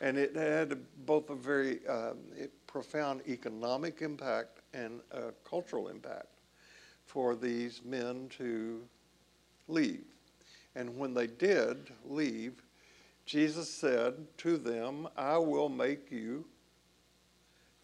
[0.00, 2.18] And it had both a very um,
[2.66, 6.37] profound economic impact and a cultural impact
[7.08, 8.82] for these men to
[9.66, 10.04] leave.
[10.76, 12.62] And when they did leave,
[13.24, 16.44] Jesus said to them, I will make you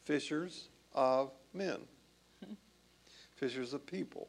[0.05, 1.79] fishers of men,
[3.37, 4.29] fishers of people.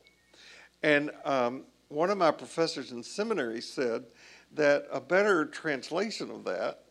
[0.82, 4.06] And um, one of my professors in seminary said
[4.54, 6.84] that a better translation of that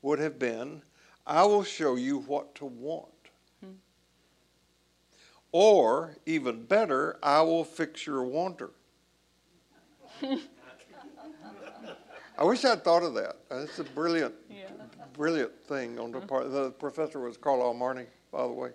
[0.00, 0.82] would have been,
[1.26, 3.08] I will show you what to want.
[5.58, 8.72] Or, even better, I will fix your wanter.
[12.38, 13.36] I wish I'd thought of that.
[13.48, 14.68] That's a brilliant, Yeah.
[15.14, 16.26] brilliant thing on the uh-huh.
[16.26, 16.52] part.
[16.52, 18.72] The professor was Carl Almarney, by the way.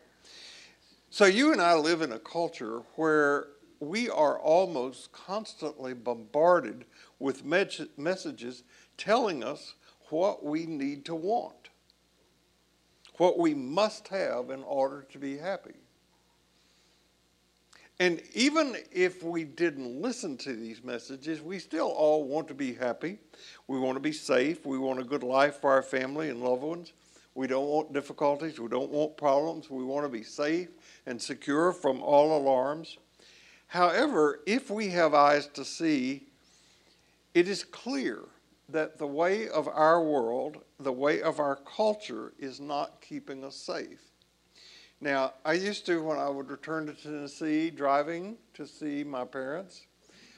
[1.11, 6.85] So you and I live in a culture where we are almost constantly bombarded
[7.19, 8.63] with mes- messages
[8.97, 9.75] telling us
[10.09, 11.69] what we need to want,
[13.17, 15.75] what we must have in order to be happy.
[18.01, 22.73] And even if we didn't listen to these messages, we still all want to be
[22.73, 23.19] happy.
[23.67, 24.65] We want to be safe.
[24.65, 26.93] We want a good life for our family and loved ones.
[27.35, 28.59] We don't want difficulties.
[28.59, 29.69] We don't want problems.
[29.69, 30.69] We want to be safe
[31.05, 32.97] and secure from all alarms.
[33.67, 36.23] However, if we have eyes to see,
[37.35, 38.23] it is clear
[38.69, 43.57] that the way of our world, the way of our culture, is not keeping us
[43.57, 44.10] safe.
[45.03, 49.87] Now, I used to, when I would return to Tennessee driving to see my parents,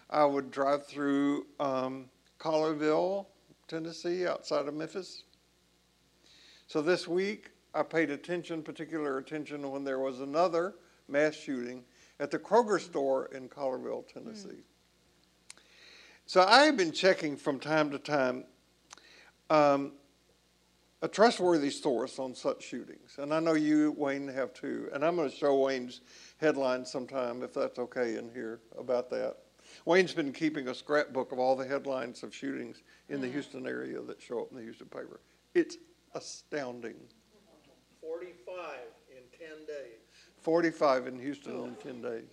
[0.09, 2.05] I would drive through um,
[2.39, 3.25] Collierville,
[3.67, 5.23] Tennessee, outside of Memphis.
[6.67, 10.75] So this week, I paid attention, particular attention, when there was another
[11.09, 11.83] mass shooting
[12.21, 14.63] at the Kroger store in Collierville, Tennessee.
[16.25, 18.45] So I have been checking from time to time
[19.49, 19.91] um,
[21.03, 23.17] a trustworthy source on such shootings.
[23.17, 24.89] And I know you, Wayne, have too.
[24.93, 25.99] And I'm going to show Wayne's
[26.37, 29.35] headline sometime, if that's okay, in here about that.
[29.85, 34.01] Wayne's been keeping a scrapbook of all the headlines of shootings in the Houston area
[34.01, 35.19] that show up in the Houston paper.
[35.53, 35.75] It's
[36.15, 36.95] astounding.
[37.99, 39.99] Forty-five in ten days.
[40.41, 42.23] 45 in Houston in 10 days.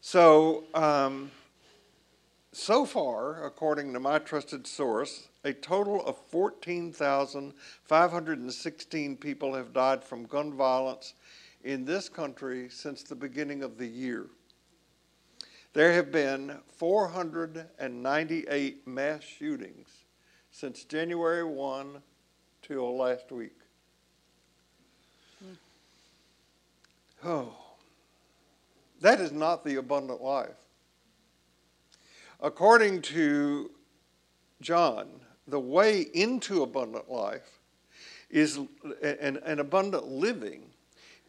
[0.00, 1.30] So, um,
[2.52, 10.26] so far, according to my trusted source, a total of 14,516 people have died from
[10.26, 11.14] gun violence
[11.62, 14.26] in this country since the beginning of the year.
[15.72, 19.88] There have been 498 mass shootings
[20.50, 22.02] since January 1
[22.62, 23.54] till last week.
[27.24, 27.54] Oh,
[29.00, 30.56] that is not the abundant life.
[32.40, 33.70] According to
[34.60, 37.60] John, the way into abundant life
[38.30, 38.58] is
[39.02, 40.62] an, an abundant living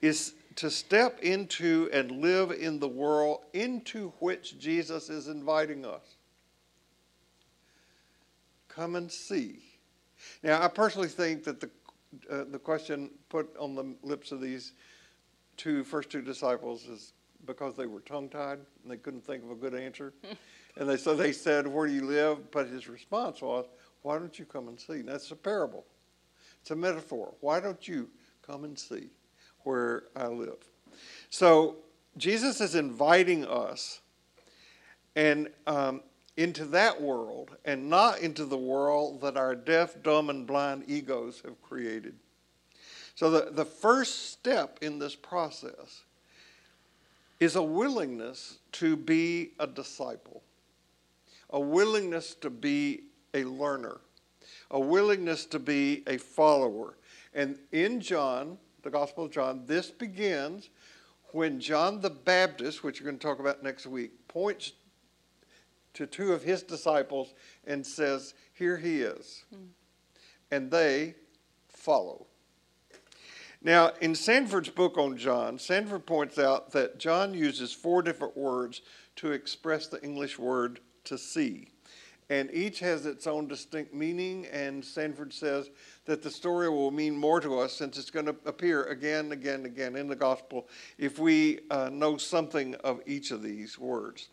[0.02, 6.16] is to step into and live in the world into which Jesus is inviting us.
[8.68, 9.60] Come and see.
[10.42, 11.70] Now, I personally think that the
[12.30, 14.74] uh, the question put on the lips of these
[15.58, 17.14] two first two disciples is
[17.46, 20.14] because they were tongue tied and they couldn't think of a good answer.
[20.78, 22.52] and they so they said, Where do you live?
[22.52, 23.66] But his response was,
[24.02, 25.02] Why don't you come and see?
[25.02, 25.86] That's a parable.
[26.62, 27.34] It's a metaphor.
[27.42, 28.10] Why don't you
[28.46, 29.10] come and see
[29.64, 30.58] where I live?
[31.30, 31.78] So
[32.18, 34.02] Jesus is inviting us
[35.16, 36.02] and um,
[36.38, 41.42] into that world and not into the world that our deaf, dumb, and blind egos
[41.44, 42.16] have created.
[43.16, 46.04] So, the, the first step in this process
[47.40, 50.44] is a willingness to be a disciple,
[51.50, 53.02] a willingness to be
[53.38, 54.02] a learner,
[54.72, 56.98] a willingness to be a follower.
[57.34, 60.70] And in John, the Gospel of John, this begins
[61.32, 64.74] when John the Baptist, which we're going to talk about next week, points
[65.94, 67.34] to two of his disciples
[67.66, 69.44] and says, Here he is.
[69.54, 69.66] Hmm.
[70.52, 71.16] And they
[71.68, 72.28] follow.
[73.62, 78.82] Now, in Sanford's book on John, Sanford points out that John uses four different words
[79.18, 81.70] to express the English word to see.
[82.30, 85.70] And each has its own distinct meaning, and Sanford says
[86.06, 89.34] that the story will mean more to us since it's going to appear again and
[89.34, 93.80] again and again in the gospel if we uh, know something of each of these
[93.80, 94.28] words.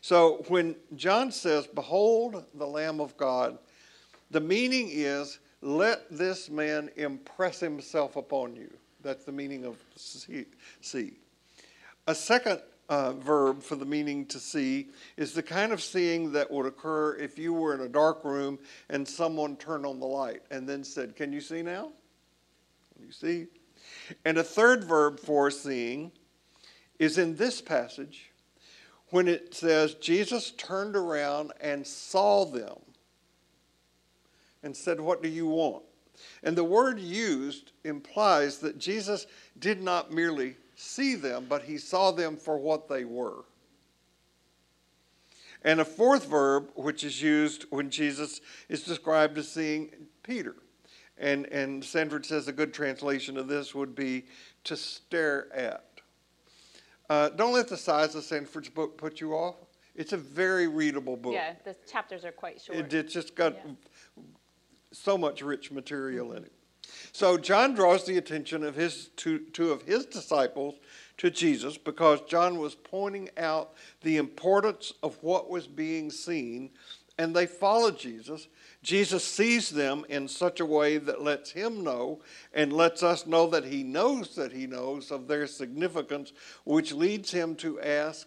[0.00, 3.58] So when John says, Behold the Lamb of God,
[4.30, 8.72] the meaning is, Let this man impress himself upon you.
[9.02, 11.18] That's the meaning of see.
[12.06, 16.50] A second uh, verb for the meaning to see is the kind of seeing that
[16.50, 18.58] would occur if you were in a dark room
[18.90, 21.92] and someone turned on the light and then said, Can you see now?
[23.00, 23.46] You see?
[24.24, 26.12] And a third verb for seeing
[26.98, 28.30] is in this passage
[29.10, 32.78] when it says, Jesus turned around and saw them
[34.62, 35.84] and said, What do you want?
[36.42, 39.26] And the word used implies that Jesus
[39.58, 43.44] did not merely see them, but he saw them for what they were.
[45.62, 49.90] And a fourth verb, which is used when Jesus is described as seeing
[50.22, 50.56] Peter.
[51.16, 54.26] And, and Sanford says a good translation of this would be
[54.64, 55.84] to stare at.
[57.08, 59.56] Uh, don't let the size of Sanford's book put you off.
[59.94, 61.34] It's a very readable book.
[61.34, 62.78] Yeah, the chapters are quite short.
[62.78, 64.22] It, it's just got Yeah.
[64.92, 66.52] so much rich material in it.
[67.12, 70.74] So John draws the attention of his two, two of his disciples
[71.18, 76.70] to Jesus because John was pointing out the importance of what was being seen,
[77.18, 78.48] and they follow Jesus.
[78.82, 82.20] Jesus sees them in such a way that lets him know
[82.52, 86.32] and lets us know that he knows that he knows of their significance,
[86.64, 88.26] which leads him to ask,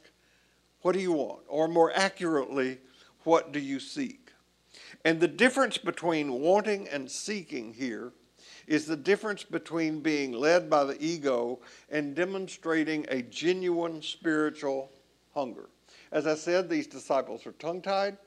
[0.82, 1.42] What do you want?
[1.48, 2.80] Or more accurately,
[3.24, 4.32] what do you seek?
[5.04, 8.14] And the difference between wanting and seeking here
[8.68, 14.92] is the difference between being led by the ego and demonstrating a genuine spiritual
[15.34, 15.70] hunger.
[16.12, 18.18] As I said, these disciples are tongue tied.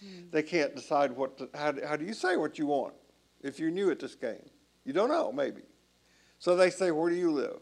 [0.00, 0.30] Hmm.
[0.30, 2.94] They can't decide what to, how, do- how do you say what you want
[3.42, 4.50] if you're new at this game?
[4.84, 5.62] You don't know, maybe.
[6.38, 7.60] So they say, Where do you live?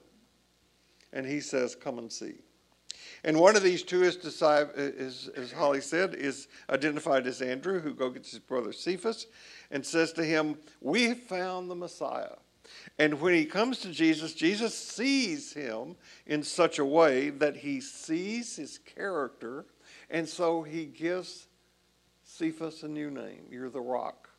[1.12, 2.36] And he says, Come and see.
[3.24, 4.16] And one of these two is,
[5.36, 9.26] as Holly said, is identified as Andrew, who go gets his brother Cephas,
[9.70, 12.36] and says to him, "We found the Messiah."
[12.98, 17.80] And when he comes to Jesus, Jesus sees him in such a way that he
[17.80, 19.66] sees his character,
[20.08, 21.48] and so he gives
[22.22, 23.46] Cephas a new name.
[23.50, 24.30] You're the rock.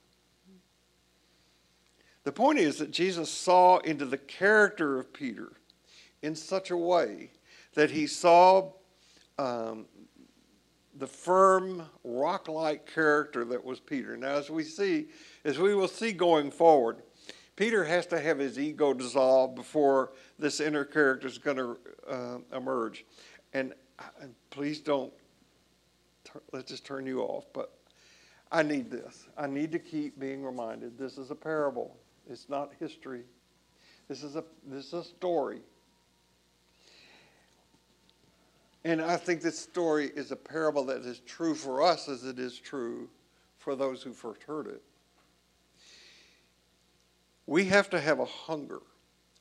[2.24, 5.54] The point is that Jesus saw into the character of Peter
[6.22, 7.32] in such a way
[7.74, 8.72] that he saw
[9.40, 9.88] um,
[10.98, 14.18] the firm, rock like character that was Peter.
[14.18, 15.08] Now, as we see,
[15.46, 17.02] as we will see going forward,
[17.56, 21.78] Peter has to have his ego dissolved before this inner character is going to
[22.10, 23.06] uh, emerge.
[23.54, 23.74] And,
[24.20, 25.14] and please don't,
[26.52, 27.74] let's just turn you off, but
[28.52, 29.28] I need this.
[29.38, 31.98] I need to keep being reminded this is a parable,
[32.30, 33.24] it's not history.
[34.08, 35.62] This is a, this is a story.
[38.84, 42.40] And I think this story is a parable that is true for us as it
[42.40, 43.10] is true
[43.58, 44.82] for those who first heard it.
[47.46, 48.82] We have to have a hunger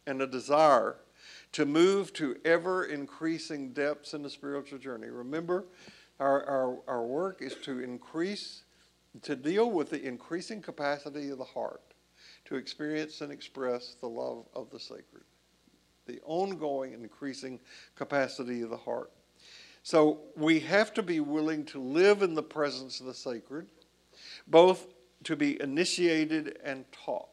[0.07, 0.97] and a desire
[1.53, 5.09] to move to ever increasing depths in the spiritual journey.
[5.09, 5.65] Remember,
[6.19, 8.65] our, our, our work is to increase,
[9.23, 11.83] to deal with the increasing capacity of the heart
[12.45, 15.25] to experience and express the love of the sacred,
[16.07, 17.59] the ongoing increasing
[17.95, 19.11] capacity of the heart.
[19.83, 23.67] So we have to be willing to live in the presence of the sacred,
[24.47, 24.87] both
[25.25, 27.29] to be initiated and taught.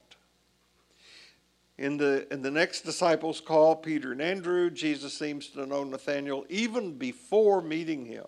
[1.78, 6.46] In the, in the next disciples' call, Peter and Andrew, Jesus seems to know Nathanael
[6.50, 8.26] even before meeting him.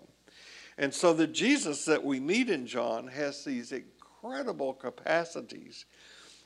[0.78, 5.84] And so the Jesus that we meet in John has these incredible capacities.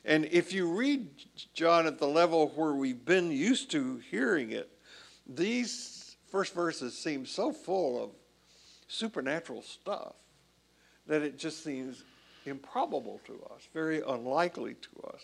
[0.03, 1.07] And if you read
[1.53, 4.69] John at the level where we've been used to hearing it,
[5.27, 5.94] these
[6.27, 8.11] first verses seem so full of
[8.87, 10.15] supernatural stuff
[11.07, 12.03] that it just seems
[12.45, 15.21] improbable to us, very unlikely to us.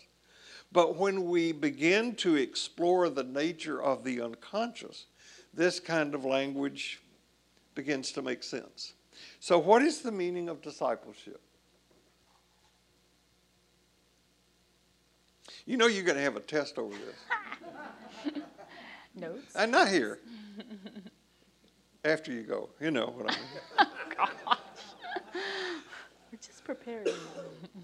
[0.72, 5.06] But when we begin to explore the nature of the unconscious,
[5.52, 7.02] this kind of language
[7.74, 8.94] begins to make sense.
[9.38, 11.40] So, what is the meaning of discipleship?
[15.66, 18.34] You know, you're going to have a test over this.
[19.14, 19.54] Notes?
[19.54, 20.20] I'm not here.
[22.04, 23.88] After you go, you know what I mean.
[24.24, 24.56] Oh,
[26.30, 27.06] we're just preparing.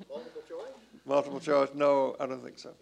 [0.08, 0.72] Multiple choice?
[1.04, 1.68] Multiple choice?
[1.74, 2.74] No, I don't think so.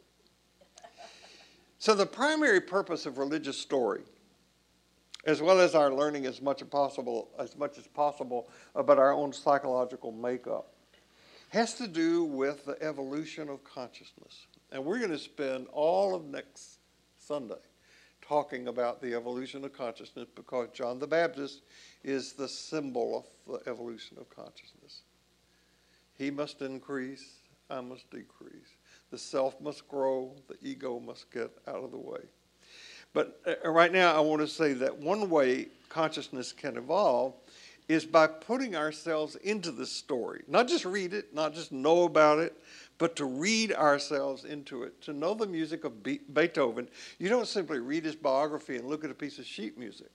[1.79, 4.03] So, the primary purpose of religious story,
[5.25, 9.13] as well as our learning as much as possible, as much as possible about our
[9.13, 10.73] own psychological makeup,
[11.51, 14.47] has to do with the evolution of consciousness.
[14.73, 16.79] And we're going to spend all of next
[17.19, 17.55] Sunday
[18.29, 21.63] talking about the evolution of consciousness because John the Baptist
[22.03, 25.03] is the symbol of the evolution of consciousness.
[26.19, 27.25] He must increase,
[27.71, 28.77] I must decrease.
[29.11, 32.21] The self must grow, the ego must get out of the way.
[33.13, 37.35] But uh, right now, I want to say that one way consciousness can evolve
[37.89, 40.43] is by putting ourselves into the story.
[40.49, 42.55] Not just read it, not just know about it,
[42.99, 45.01] but to read ourselves into it.
[45.03, 46.89] To know the music of Be- Beethoven,
[47.19, 50.11] you don't simply read his biography and look at a piece of sheet music.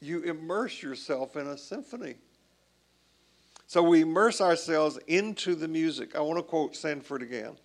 [0.00, 2.16] You immerse yourself in a symphony.
[3.66, 6.16] So we immerse ourselves into the music.
[6.16, 7.56] I want to quote Sanford again.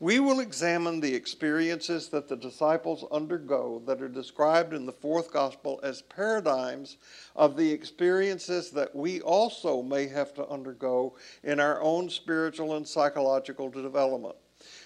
[0.00, 5.32] We will examine the experiences that the disciples undergo that are described in the fourth
[5.32, 6.98] gospel as paradigms
[7.34, 12.86] of the experiences that we also may have to undergo in our own spiritual and
[12.86, 14.36] psychological development.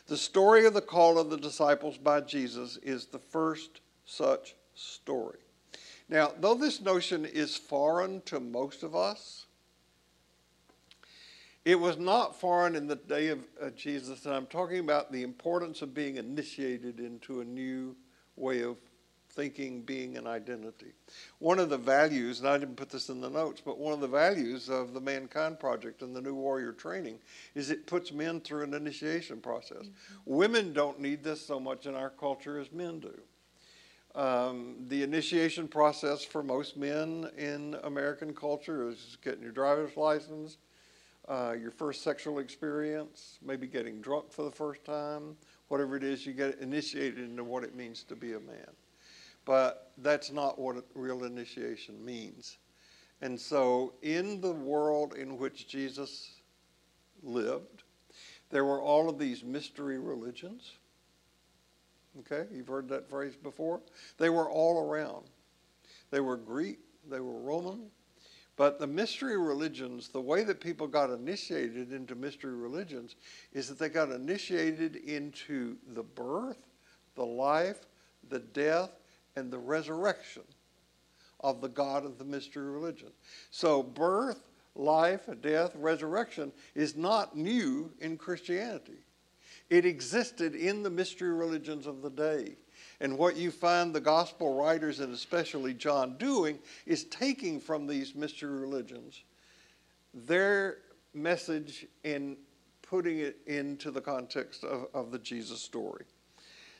[0.06, 5.40] The story of the call of the disciples by Jesus is the first such story.
[6.08, 9.44] Now, though this notion is foreign to most of us,
[11.64, 15.22] it was not foreign in the day of uh, Jesus, and I'm talking about the
[15.22, 17.96] importance of being initiated into a new
[18.36, 18.78] way of
[19.30, 20.92] thinking, being, and identity.
[21.38, 24.00] One of the values, and I didn't put this in the notes, but one of
[24.00, 27.18] the values of the Mankind Project and the New Warrior Training
[27.54, 29.86] is it puts men through an initiation process.
[29.86, 30.14] Mm-hmm.
[30.26, 33.20] Women don't need this so much in our culture as men do.
[34.14, 40.58] Um, the initiation process for most men in American culture is getting your driver's license,
[41.28, 45.36] uh, your first sexual experience, maybe getting drunk for the first time,
[45.68, 48.70] whatever it is, you get initiated into what it means to be a man.
[49.44, 52.58] But that's not what real initiation means.
[53.20, 56.40] And so, in the world in which Jesus
[57.22, 57.84] lived,
[58.50, 60.72] there were all of these mystery religions.
[62.20, 63.80] Okay, you've heard that phrase before?
[64.18, 65.26] They were all around.
[66.10, 67.90] They were Greek, they were Roman,
[68.56, 73.16] but the mystery religions, the way that people got initiated into mystery religions
[73.52, 76.58] is that they got initiated into the birth,
[77.14, 77.86] the life,
[78.28, 78.90] the death,
[79.36, 80.42] and the resurrection
[81.40, 83.08] of the God of the mystery religion.
[83.50, 84.42] So, birth,
[84.74, 88.98] life, death, resurrection is not new in Christianity.
[89.70, 92.56] It existed in the mystery religions of the day.
[93.02, 98.14] And what you find the gospel writers, and especially John, doing is taking from these
[98.14, 99.24] mystery religions
[100.14, 100.78] their
[101.12, 102.36] message and
[102.80, 106.04] putting it into the context of, of the Jesus story.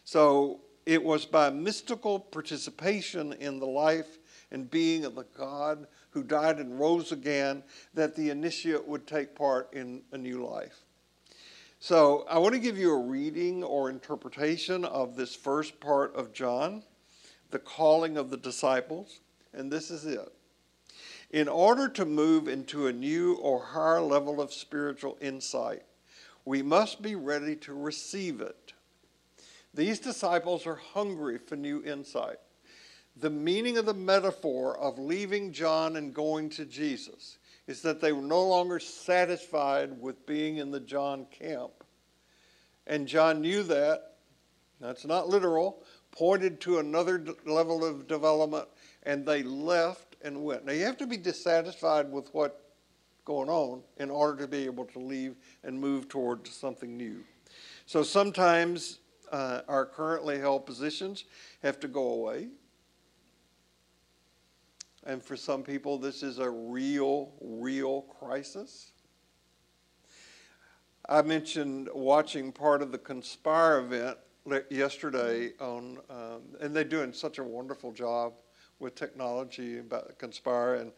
[0.05, 4.18] So it was by mystical participation in the life
[4.53, 7.64] and being of the God who died and rose again
[7.95, 10.82] that the initiate would take part in a new life.
[11.83, 16.33] So I want to give you a reading or interpretation of this first part of
[16.33, 16.85] John,
[17.51, 19.18] the calling of the disciples,
[19.53, 20.33] and this is it.
[21.33, 25.83] In order to move into a new or higher level of spiritual insight,
[26.45, 28.74] we must be ready to receive it.
[29.74, 32.39] These disciples are hungry for new insight.
[33.16, 38.13] The meaning of the metaphor of leaving John and going to Jesus is that they
[38.13, 41.73] were no longer satisfied with being in the John camp.
[42.87, 44.17] And John knew that.
[44.81, 45.85] That's not literal.
[46.11, 48.67] Pointed to another d- level of development,
[49.05, 50.65] and they left and went.
[50.65, 52.57] Now you have to be dissatisfied with what's
[53.25, 57.23] going on in order to be able to leave and move toward something new.
[57.87, 58.99] So sometimes
[59.31, 61.25] uh, our currently held positions
[61.63, 62.49] have to go away.
[65.05, 68.93] And for some people, this is a real, real crisis.
[71.09, 74.19] I mentioned watching part of the Conspire event
[74.71, 78.35] yesterday on, um, and they're doing such a wonderful job
[78.79, 80.75] with technology about Conspire.
[80.75, 80.93] And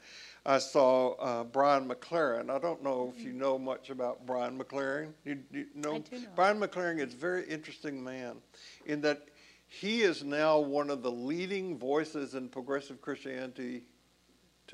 [0.44, 2.50] I saw uh, Brian McLaren.
[2.50, 5.12] I don't know if you know much about Brian McLaren.
[5.24, 6.28] You, you know, I do know.
[6.36, 8.36] Brian McLaren is a very interesting man
[8.84, 9.28] in that
[9.66, 13.84] he is now one of the leading voices in progressive Christianity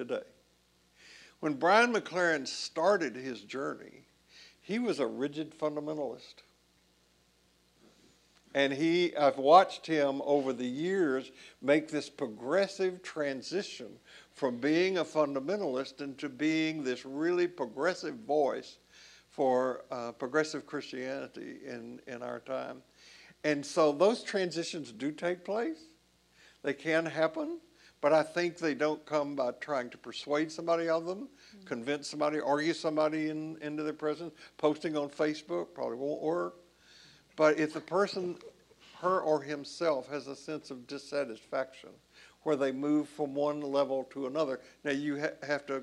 [0.01, 0.25] today.
[1.41, 4.07] When Brian McLaren started his journey,
[4.63, 6.37] he was a rigid fundamentalist.
[8.55, 11.31] And he, I've watched him over the years
[11.61, 13.89] make this progressive transition
[14.33, 18.79] from being a fundamentalist into being this really progressive voice
[19.29, 22.83] for uh, progressive Christianity in, in our time.
[23.45, 25.79] And so those transitions do take place.
[26.63, 27.59] They can happen,
[28.01, 31.67] but I think they don't come by trying to persuade somebody of them, mm-hmm.
[31.67, 34.33] convince somebody, argue somebody in, into their presence.
[34.57, 36.57] Posting on Facebook probably won't work.
[37.37, 38.37] But if the person
[39.01, 41.91] her or himself has a sense of dissatisfaction
[42.43, 44.61] where they move from one level to another.
[44.85, 45.83] Now, you ha- have to,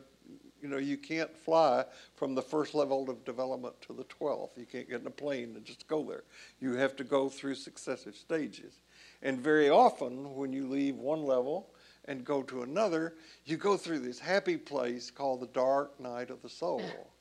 [0.62, 4.58] you know, you can't fly from the first level of development to the 12th.
[4.58, 6.24] You can't get in a plane and just go there.
[6.60, 8.74] You have to go through successive stages.
[9.22, 11.70] And very often, when you leave one level
[12.08, 16.42] and go to another, you go through this happy place called the dark night of
[16.42, 16.82] the soul.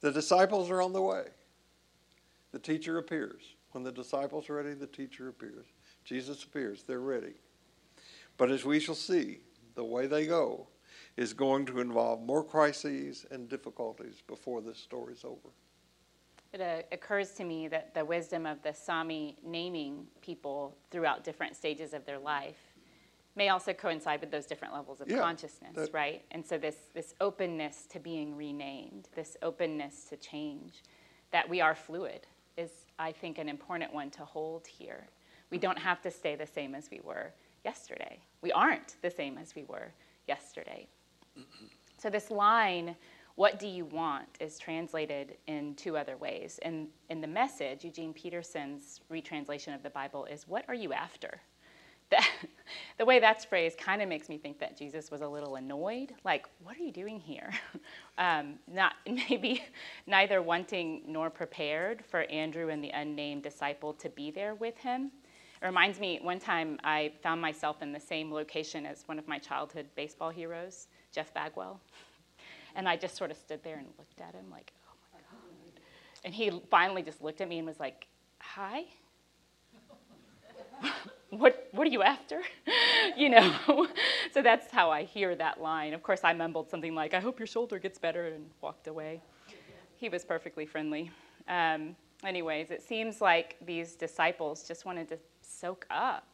[0.00, 1.26] The disciples are on the way.
[2.50, 3.54] The teacher appears.
[3.70, 5.64] When the disciples are ready, the teacher appears.
[6.04, 6.82] Jesus appears.
[6.82, 7.34] They're ready.
[8.36, 9.38] But as we shall see,
[9.76, 10.66] the way they go
[11.16, 15.50] is going to involve more crises and difficulties before this story's over.
[16.52, 21.56] It uh, occurs to me that the wisdom of the Sami naming people throughout different
[21.56, 22.58] stages of their life
[23.34, 26.22] may also coincide with those different levels of Yeah, consciousness, that- right?
[26.30, 30.82] And so this this openness to being renamed, this openness to change,
[31.30, 32.26] that we are fluid
[32.58, 35.06] is I think an important one to hold here.
[35.50, 37.32] We don't have to stay the same as we were
[37.64, 38.20] yesterday.
[38.42, 39.92] We aren't the same as we were
[40.28, 40.86] yesterday.
[41.98, 42.96] So this line,
[43.34, 46.58] what do you want, is translated in two other ways.
[46.62, 51.40] And in the message, Eugene Peterson's retranslation of the Bible is, what are you after?
[52.10, 52.28] That,
[52.98, 56.12] the way that's phrased kind of makes me think that Jesus was a little annoyed.
[56.24, 57.50] Like, what are you doing here?
[58.18, 58.92] Um, not
[59.30, 59.64] maybe
[60.06, 65.10] neither wanting nor prepared for Andrew and the unnamed disciple to be there with him.
[65.62, 69.26] It reminds me, one time I found myself in the same location as one of
[69.26, 71.80] my childhood baseball heroes, Jeff Bagwell.
[72.74, 75.80] And I just sort of stood there and looked at him like, oh my God.
[76.24, 78.06] And he finally just looked at me and was like,
[78.38, 78.84] hi?
[81.30, 82.40] what, what are you after?
[83.16, 83.86] you know?
[84.32, 85.94] so that's how I hear that line.
[85.94, 89.20] Of course, I mumbled something like, I hope your shoulder gets better, and walked away.
[89.96, 91.10] He was perfectly friendly.
[91.48, 91.94] Um,
[92.24, 96.32] anyways, it seems like these disciples just wanted to soak up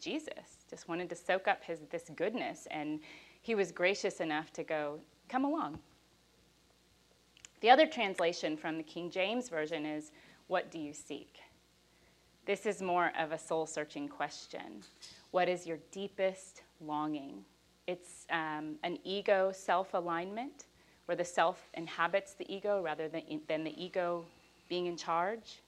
[0.00, 3.00] Jesus, just wanted to soak up his, this goodness, and
[3.42, 4.98] he was gracious enough to go,
[5.30, 5.78] Come along.
[7.60, 10.10] The other translation from the King James Version is,
[10.48, 11.38] What do you seek?
[12.46, 14.82] This is more of a soul searching question.
[15.30, 17.44] What is your deepest longing?
[17.86, 20.64] It's um, an ego self alignment,
[21.06, 24.24] where the self inhabits the ego rather than, than the ego
[24.68, 25.60] being in charge.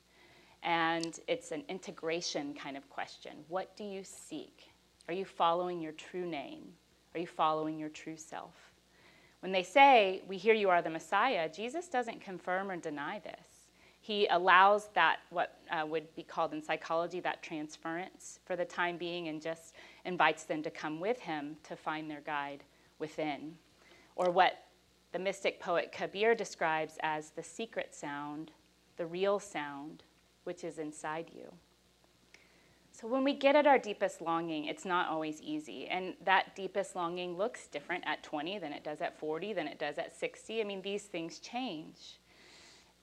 [0.65, 3.33] And it's an integration kind of question.
[3.49, 4.71] What do you seek?
[5.07, 6.65] Are you following your true name?
[7.15, 8.72] Are you following your true self?
[9.43, 13.67] When they say, We hear you are the Messiah, Jesus doesn't confirm or deny this.
[14.01, 18.97] He allows that, what uh, would be called in psychology, that transference for the time
[18.97, 19.75] being, and just
[20.05, 22.63] invites them to come with him to find their guide
[23.01, 23.57] within.
[24.15, 24.65] Or what
[25.11, 28.53] the mystic poet Kabir describes as the secret sound,
[28.97, 30.05] the real sound,
[30.45, 31.53] which is inside you.
[32.95, 35.89] So, when we get at our deepest longing, it's not always easy.
[35.89, 39.79] And that deepest longing looks different at 20 than it does at 40, than it
[39.79, 40.61] does at 60.
[40.61, 42.21] I mean, these things change.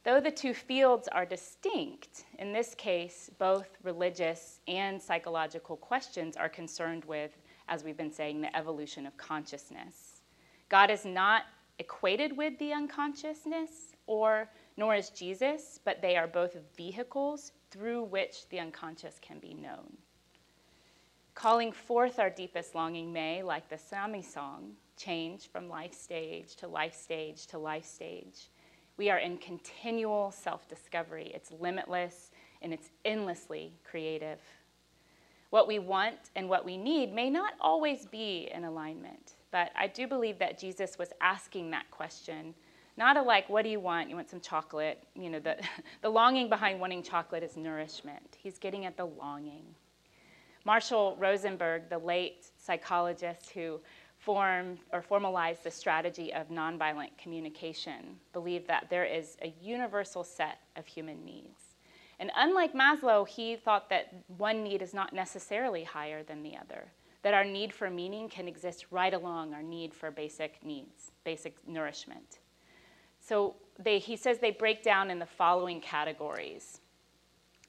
[0.04, 6.50] Though the two fields are distinct, in this case, both religious and psychological questions are
[6.50, 7.36] concerned with,
[7.68, 10.22] as we've been saying, the evolution of consciousness.
[10.70, 11.44] God is not
[11.80, 18.48] equated with the unconsciousness, or nor is Jesus, but they are both vehicles through which
[18.50, 19.98] the unconscious can be known.
[21.36, 26.68] Calling forth our deepest longing may, like the Sami song, change from life stage to
[26.68, 28.50] life stage to life stage.
[28.98, 31.32] We are in continual self discovery.
[31.34, 34.40] It's limitless and it's endlessly creative.
[35.50, 39.88] What we want and what we need may not always be in alignment, but I
[39.88, 42.54] do believe that Jesus was asking that question.
[43.00, 44.10] Not a like, what do you want?
[44.10, 45.02] You want some chocolate.
[45.16, 45.56] You know, the,
[46.02, 48.38] the longing behind wanting chocolate is nourishment.
[48.38, 49.64] He's getting at the longing.
[50.66, 53.80] Marshall Rosenberg, the late psychologist who
[54.18, 60.60] formed or formalized the strategy of nonviolent communication, believed that there is a universal set
[60.76, 61.78] of human needs.
[62.20, 66.92] And unlike Maslow, he thought that one need is not necessarily higher than the other,
[67.22, 71.66] that our need for meaning can exist right along our need for basic needs, basic
[71.66, 72.40] nourishment.
[73.30, 76.82] So they, he says they break down in the following categories.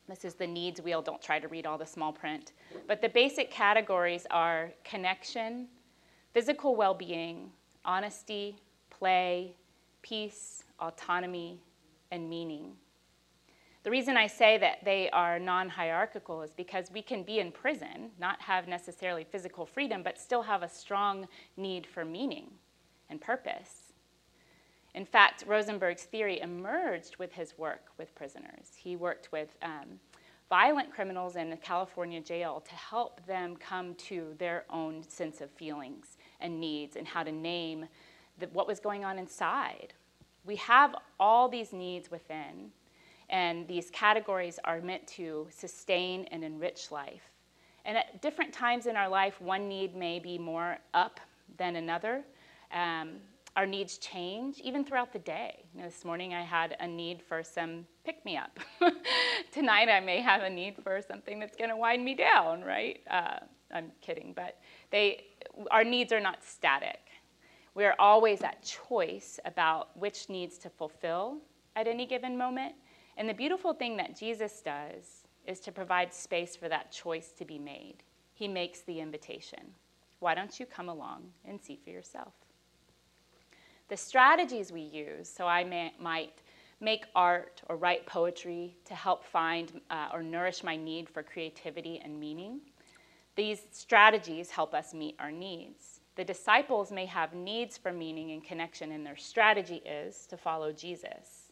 [0.08, 1.02] This is the needs wheel.
[1.02, 2.52] Don't try to read all the small print.
[2.88, 5.68] But the basic categories are connection,
[6.32, 7.50] physical well being,
[7.84, 8.56] honesty,
[8.88, 9.54] play,
[10.00, 11.60] peace, autonomy,
[12.10, 12.72] and meaning.
[13.82, 17.52] The reason I say that they are non hierarchical is because we can be in
[17.52, 22.46] prison, not have necessarily physical freedom, but still have a strong need for meaning
[23.10, 23.89] and purpose.
[24.94, 28.72] In fact, Rosenberg's theory emerged with his work with prisoners.
[28.76, 30.00] He worked with um,
[30.48, 35.50] violent criminals in a California jail to help them come to their own sense of
[35.52, 37.86] feelings and needs and how to name
[38.38, 39.92] the, what was going on inside.
[40.44, 42.72] We have all these needs within,
[43.28, 47.30] and these categories are meant to sustain and enrich life.
[47.84, 51.20] And at different times in our life, one need may be more up
[51.58, 52.22] than another.
[52.72, 53.16] Um,
[53.56, 55.64] our needs change even throughout the day.
[55.74, 58.60] You know, this morning I had a need for some pick me up.
[59.52, 63.00] Tonight I may have a need for something that's going to wind me down, right?
[63.10, 63.38] Uh,
[63.72, 64.58] I'm kidding, but
[64.90, 65.24] they,
[65.70, 67.00] our needs are not static.
[67.74, 71.38] We are always at choice about which needs to fulfill
[71.76, 72.74] at any given moment.
[73.16, 77.44] And the beautiful thing that Jesus does is to provide space for that choice to
[77.44, 78.02] be made.
[78.32, 79.74] He makes the invitation.
[80.20, 82.32] Why don't you come along and see for yourself?
[83.90, 86.32] The strategies we use, so I may, might
[86.80, 92.00] make art or write poetry to help find uh, or nourish my need for creativity
[92.02, 92.60] and meaning.
[93.34, 96.02] These strategies help us meet our needs.
[96.14, 100.70] The disciples may have needs for meaning and connection, and their strategy is to follow
[100.70, 101.50] Jesus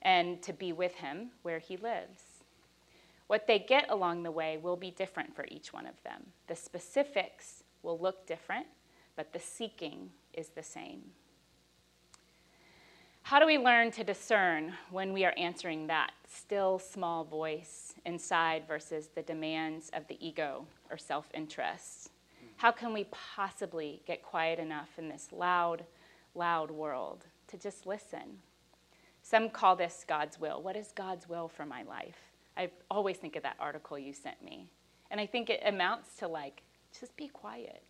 [0.00, 2.22] and to be with him where he lives.
[3.26, 6.28] What they get along the way will be different for each one of them.
[6.46, 8.68] The specifics will look different,
[9.16, 11.02] but the seeking is the same.
[13.28, 18.62] How do we learn to discern when we are answering that still small voice inside
[18.66, 22.08] versus the demands of the ego or self interest?
[22.56, 25.84] How can we possibly get quiet enough in this loud,
[26.34, 28.38] loud world to just listen?
[29.20, 30.62] Some call this God's will.
[30.62, 32.16] What is God's will for my life?
[32.56, 34.70] I always think of that article you sent me.
[35.10, 36.62] And I think it amounts to like,
[36.98, 37.82] just be quiet.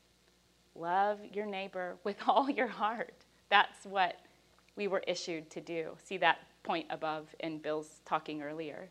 [0.74, 3.14] Love your neighbor with all your heart.
[3.51, 4.16] That's what
[4.79, 5.91] we were issued to do.
[6.03, 8.89] See that point above in Bill's talking earlier.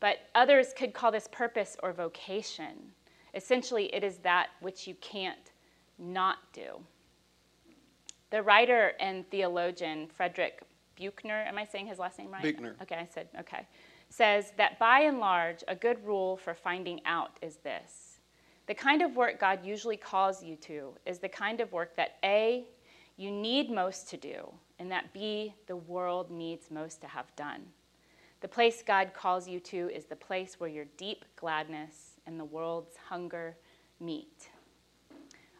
[0.00, 2.74] But others could call this purpose or vocation.
[3.34, 5.52] Essentially, it is that which you can't
[5.98, 6.80] not do.
[8.30, 10.62] The writer and theologian Frederick
[10.96, 12.42] Buechner, am I saying his last name right?
[12.42, 12.74] Buechner.
[12.82, 13.66] Okay, I said, okay.
[14.08, 18.18] Says that by and large, a good rule for finding out is this.
[18.66, 22.16] The kind of work God usually calls you to is the kind of work that
[22.24, 22.64] A,
[23.16, 27.66] you need most to do, and that B, the world needs most to have done.
[28.40, 32.44] The place God calls you to is the place where your deep gladness and the
[32.46, 33.56] world's hunger
[34.00, 34.48] meet.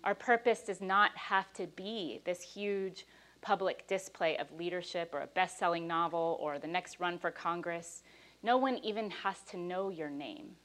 [0.02, 3.06] Our purpose does not have to be this huge
[3.42, 8.02] public display of leadership or a best selling novel or the next run for Congress.
[8.42, 10.56] No one even has to know your name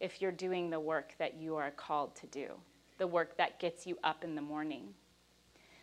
[0.00, 2.48] if you're doing the work that you are called to do,
[2.98, 4.88] the work that gets you up in the morning.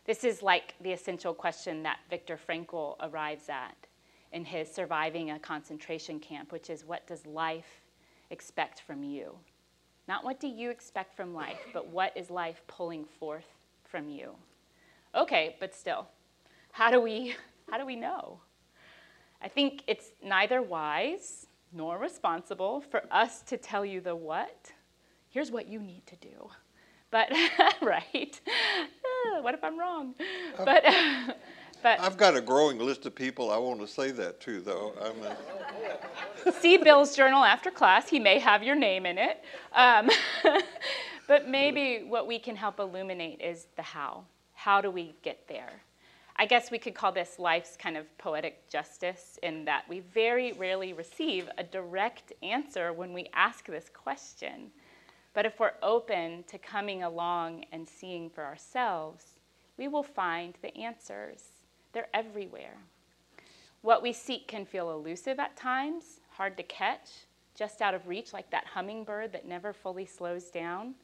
[0.10, 3.76] This is like the essential question that Viktor Frankl arrives at
[4.32, 7.84] in his Surviving a Concentration Camp, which is what does life
[8.32, 9.36] expect from you?
[10.08, 13.46] Not what do you expect from life, but what is life pulling forth
[13.84, 14.32] from you?
[15.14, 16.08] Okay, but still,
[16.72, 17.36] how do we
[17.70, 18.40] how do we know?
[19.44, 24.72] I think it's neither wise nor responsible for us to tell you the what.
[25.30, 26.50] Here's what you need to do.
[27.12, 27.32] But
[27.82, 28.40] right,
[29.42, 30.14] what if I'm wrong?
[30.58, 30.84] But
[31.84, 34.94] but I've got a growing list of people I want to say that to, though.
[35.02, 38.10] I'm a, see Bill's journal after class.
[38.10, 39.44] He may have your name in it.
[39.74, 40.10] Um,
[41.28, 44.26] but maybe what we can help illuminate is the how.
[44.54, 45.82] How do we get there?
[46.36, 50.54] I guess we could call this life's kind of poetic justice in that we very
[50.54, 54.72] rarely receive a direct answer when we ask this question.
[55.34, 59.40] But if we're open to coming along and seeing for ourselves,
[59.78, 61.44] we will find the answers.
[61.94, 62.78] They're everywhere.
[63.82, 67.10] What we seek can feel elusive at times, hard to catch,
[67.56, 70.96] just out of reach, like that hummingbird that never fully slows down.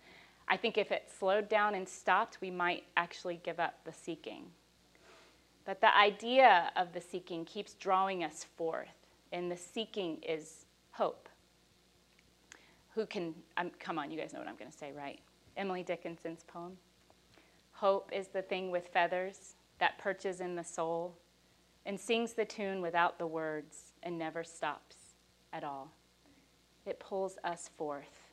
[0.47, 4.45] I think if it slowed down and stopped, we might actually give up the seeking.
[5.65, 11.30] But the idea of the seeking keeps drawing us forth, and the seeking is hope
[12.95, 15.19] who can, um, come on, you guys know what I'm going to say, right?
[15.57, 16.77] Emily Dickinson's poem.
[17.73, 21.13] Hope is the thing with feathers that perches in the soul
[21.85, 24.95] and sings the tune without the words and never stops
[25.51, 25.91] at all.
[26.85, 28.31] It pulls us forth.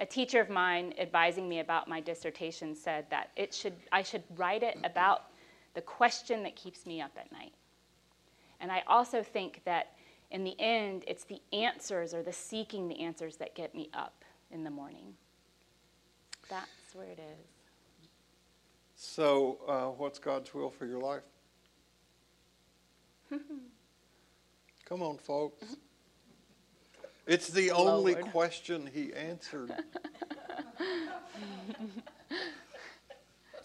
[0.00, 4.24] A teacher of mine advising me about my dissertation said that it should, I should
[4.36, 5.26] write it about
[5.74, 7.52] the question that keeps me up at night.
[8.60, 9.92] And I also think that
[10.36, 14.22] in the end, it's the answers or the seeking the answers that get me up
[14.50, 15.14] in the morning.
[16.50, 17.46] That's where it is.
[18.94, 21.22] so, uh, what's God's will for your life?
[24.84, 25.76] Come on, folks.
[27.26, 29.72] It's the only question he answered.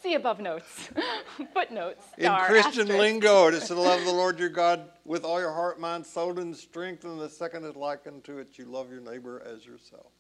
[0.02, 0.90] See above notes,
[1.54, 3.00] footnotes, In Christian asterisk.
[3.00, 6.40] lingo, it is to love the Lord your God with all your heart, mind, soul,
[6.40, 7.04] and strength.
[7.04, 10.12] And the second is likened to it, you love your neighbor as yourself.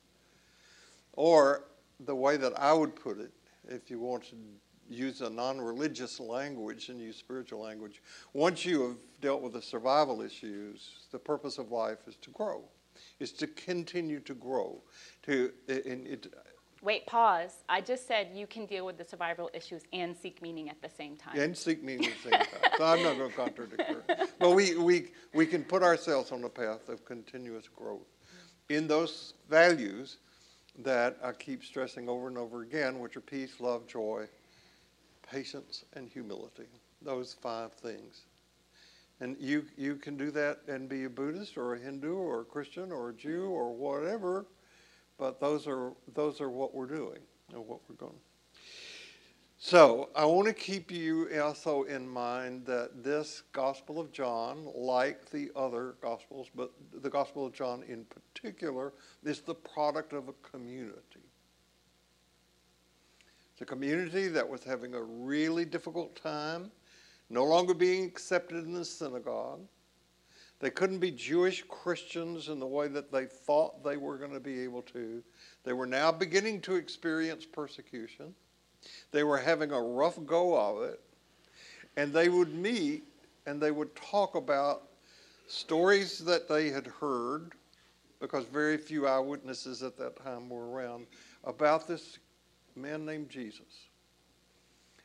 [1.14, 1.66] Or
[2.00, 3.32] the way that I would put it,
[3.68, 4.36] if you want to
[4.88, 8.04] use a non religious language and use spiritual language,
[8.34, 12.64] once you have dealt with the survival issues, the purpose of life is to grow,
[13.20, 14.80] is to continue to grow.
[15.24, 16.32] To, and it,
[16.84, 17.64] Wait, pause.
[17.70, 20.90] I just said you can deal with the survival issues and seek meaning at the
[20.90, 21.40] same time.
[21.40, 22.72] And seek meaning at the same time.
[22.78, 24.04] So I'm not going to contradict her.
[24.40, 28.08] But we, we, we can put ourselves on a path of continuous growth
[28.70, 30.18] in those values
[30.80, 34.26] that I keep stressing over and over again, which are peace, love, joy,
[35.30, 36.68] patience, and humility.
[37.04, 38.22] Those five things.
[39.20, 42.46] And you, you can do that and be a Buddhist or a Hindu or a
[42.46, 44.48] Christian or a Jew or whatever,
[45.22, 47.20] but those are, those are what we're doing
[47.54, 48.20] and what we're going.
[49.60, 55.30] So I want to keep you also in mind that this Gospel of John, like
[55.30, 56.72] the other Gospels, but
[57.04, 58.94] the Gospel of John in particular,
[59.24, 61.30] is the product of a community.
[63.52, 66.72] It's a community that was having a really difficult time,
[67.30, 69.62] no longer being accepted in the synagogue.
[70.62, 74.40] They couldn't be Jewish Christians in the way that they thought they were going to
[74.40, 75.24] be able to.
[75.64, 78.36] They were now beginning to experience persecution.
[79.12, 81.02] They were having a rough go of it.
[81.98, 83.04] And they would meet
[83.48, 84.84] and they would talk about
[85.48, 87.54] stories that they had heard,
[88.20, 91.08] because very few eyewitnesses at that time were around,
[91.44, 92.20] about this
[92.76, 93.88] man named Jesus.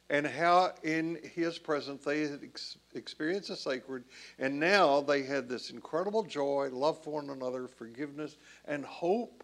[0.08, 4.04] And how in his presence they had ex- experienced the sacred,
[4.38, 8.36] and now they had this incredible joy, love for one another, forgiveness,
[8.66, 9.42] and hope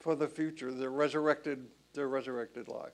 [0.00, 2.92] for the future, their resurrected, their resurrected life.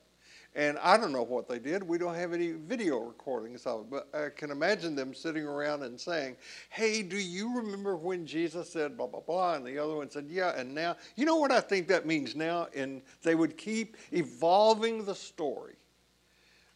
[0.54, 1.82] And I don't know what they did.
[1.82, 5.84] We don't have any video recordings of it, but I can imagine them sitting around
[5.84, 6.36] and saying,
[6.70, 9.54] Hey, do you remember when Jesus said blah, blah, blah?
[9.54, 12.34] And the other one said, Yeah, and now, you know what I think that means
[12.34, 12.66] now?
[12.74, 15.74] And they would keep evolving the story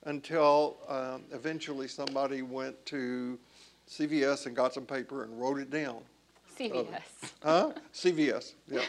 [0.05, 3.39] until um, eventually somebody went to
[3.89, 5.99] CVS and got some paper and wrote it down.
[6.59, 7.01] CVS.
[7.43, 7.73] Huh?
[7.93, 8.83] CVS, yeah.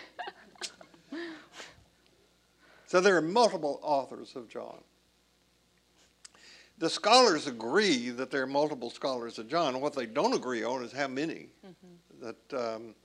[2.86, 4.80] so there are multiple authors of John.
[6.78, 9.80] The scholars agree that there are multiple scholars of John.
[9.80, 11.48] What they don't agree on is how many.
[12.22, 12.96] That um,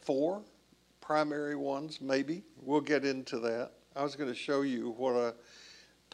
[0.00, 0.42] four
[1.00, 2.42] primary ones, maybe.
[2.60, 3.70] We'll get into that.
[3.94, 5.34] I was going to show you what a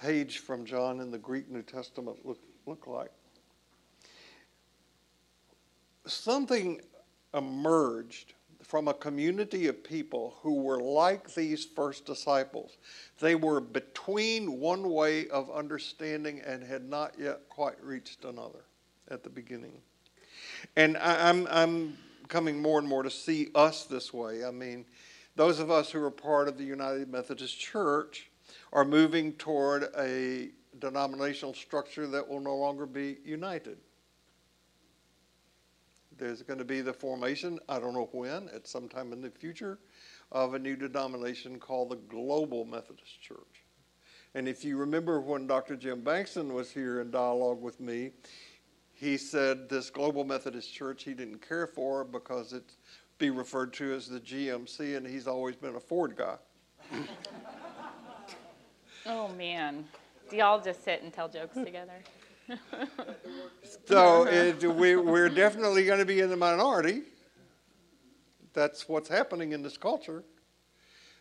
[0.01, 3.11] page from John in the Greek New Testament look, look like.
[6.07, 6.81] Something
[7.35, 12.79] emerged from a community of people who were like these first disciples.
[13.19, 18.65] They were between one way of understanding and had not yet quite reached another
[19.09, 19.73] at the beginning.
[20.77, 21.99] And I, I'm, I'm
[22.29, 24.45] coming more and more to see us this way.
[24.45, 24.85] I mean,
[25.37, 28.30] those of us who are part of the United Methodist Church
[28.73, 33.79] are moving toward a denominational structure that will no longer be united.
[36.17, 39.31] There's going to be the formation, I don't know when, at some time in the
[39.31, 39.79] future,
[40.33, 43.65] of a new denomination called the Global Methodist Church.
[44.35, 45.77] And if you remember when Dr.
[45.77, 48.11] Jim Bankston was here in dialogue with me,
[48.93, 52.75] he said this Global Methodist Church he didn't care for because it
[53.19, 56.37] be referred to as the GMC, and he's always been a Ford guy.
[59.07, 59.85] Oh, man.
[60.31, 62.03] Do y'all just sit and tell jokes together?
[63.87, 67.03] So it, we, we're definitely going to be in the minority.
[68.53, 70.25] That's what's happening in this culture.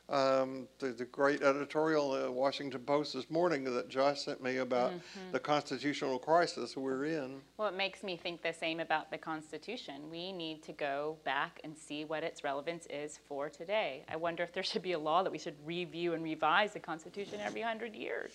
[0.09, 4.57] Um, there's a great editorial in the Washington Post this morning that Josh sent me
[4.57, 4.93] about
[5.31, 7.41] the constitutional crisis we're in.
[7.57, 10.09] Well, it makes me think the same about the Constitution.
[10.09, 14.03] We need to go back and see what its relevance is for today.
[14.09, 16.79] I wonder if there should be a law that we should review and revise the
[16.79, 18.31] Constitution every 100 years,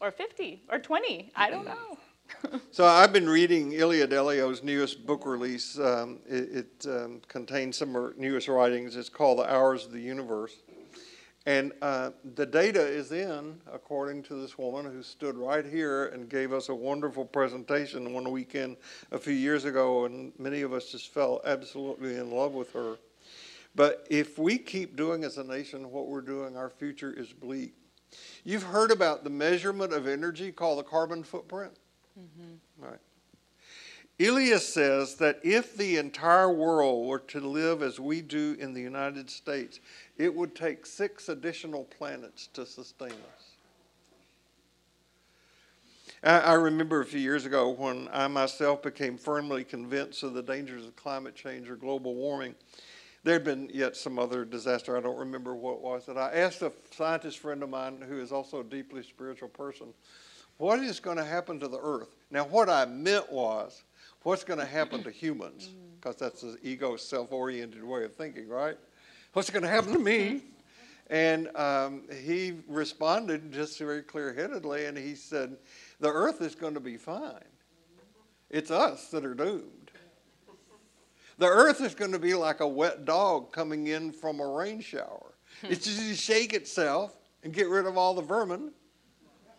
[0.00, 1.30] or 50, or 20.
[1.36, 1.98] I don't know.
[2.72, 5.78] So I've been reading Ilia Delio's newest book release.
[5.78, 8.96] Um, it it um, contains some of her newest writings.
[8.96, 10.54] It's called The Hours of the Universe.
[11.48, 16.28] And uh, the data is in, according to this woman who stood right here and
[16.28, 18.76] gave us a wonderful presentation one weekend
[19.12, 22.98] a few years ago, and many of us just fell absolutely in love with her.
[23.74, 27.72] But if we keep doing as a nation what we're doing, our future is bleak.
[28.44, 31.72] You've heard about the measurement of energy called the carbon footprint?
[32.76, 32.98] Right.
[34.20, 38.80] Elias says that if the entire world were to live as we do in the
[38.80, 39.78] United States,
[40.16, 43.48] it would take six additional planets to sustain us.
[46.24, 50.84] I, remember a few years ago when I myself became firmly convinced of the dangers
[50.84, 52.56] of climate change or global warming.
[53.22, 56.32] There had been yet some other disaster, I don't remember what it was, that I
[56.32, 59.94] asked a scientist friend of mine who is also a deeply spiritual person,
[60.56, 62.16] what is going to happen to the earth?
[62.32, 63.84] Now, what I meant was,
[64.28, 65.70] what's going to happen to humans?
[65.98, 68.76] Because that's the ego self oriented way of thinking, right?
[69.32, 70.42] What's going to happen to me?
[71.10, 75.56] And um, he responded just very clear headedly, and he said,
[76.00, 77.48] The earth is going to be fine.
[78.50, 79.90] It's us that are doomed.
[81.38, 84.82] The earth is going to be like a wet dog coming in from a rain
[84.82, 85.32] shower.
[85.62, 88.72] It's just to shake itself and get rid of all the vermin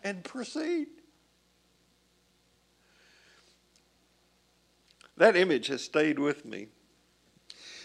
[0.04, 0.86] and proceed.
[5.20, 6.68] That image has stayed with me.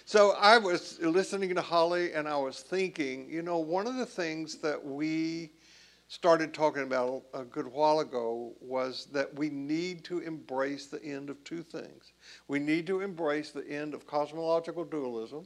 [0.05, 4.05] So I was listening to Holly and I was thinking, you know, one of the
[4.05, 5.51] things that we
[6.07, 11.29] started talking about a good while ago was that we need to embrace the end
[11.29, 12.13] of two things.
[12.47, 15.45] We need to embrace the end of cosmological dualism,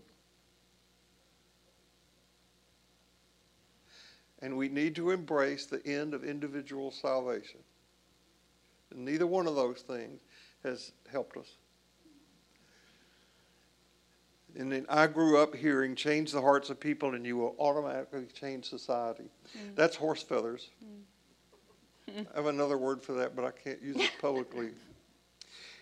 [4.44, 7.62] and we need to embrace the end of individual salvation.
[8.92, 10.22] And neither one of those things
[10.62, 11.58] has helped us.
[14.60, 18.26] And then I grew up hearing change the hearts of people and you will automatically
[18.34, 19.24] change society.
[19.58, 19.76] Mm.
[19.76, 20.70] That's horse feathers.
[20.84, 22.28] Mm.
[22.34, 24.72] I have another word for that, but I can't use it publicly.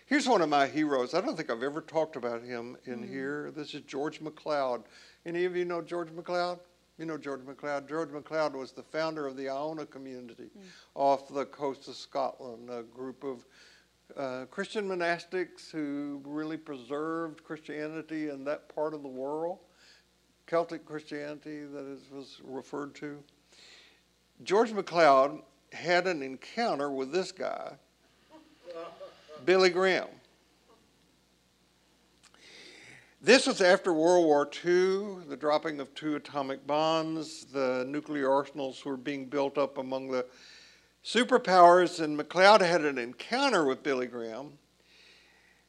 [0.06, 1.12] Here's one of my heroes.
[1.12, 3.08] I don't think I've ever talked about him in mm.
[3.08, 3.52] here.
[3.54, 4.84] This is George MacLeod.
[5.26, 6.60] Any of you know George MacLeod?
[6.98, 7.88] You know George MacLeod.
[7.88, 10.50] George MacLeod was the founder of the Iona community
[10.94, 13.44] off the coast of Scotland, a group of
[14.16, 19.58] uh, Christian monastics who really preserved Christianity in that part of the world,
[20.46, 23.22] Celtic Christianity that is, was referred to.
[24.44, 25.40] George MacLeod
[25.72, 27.74] had an encounter with this guy,
[29.44, 30.08] Billy Graham.
[33.20, 38.84] This was after World War II, the dropping of two atomic bombs, the nuclear arsenals
[38.84, 40.24] were being built up among the
[41.04, 44.58] superpowers, and MacLeod had an encounter with Billy Graham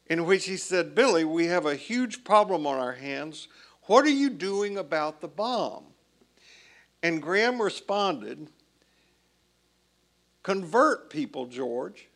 [0.09, 3.47] in which he said, Billy, we have a huge problem on our hands.
[3.83, 5.83] What are you doing about the bomb?
[7.03, 8.49] And Graham responded,
[10.41, 12.07] Convert people, George,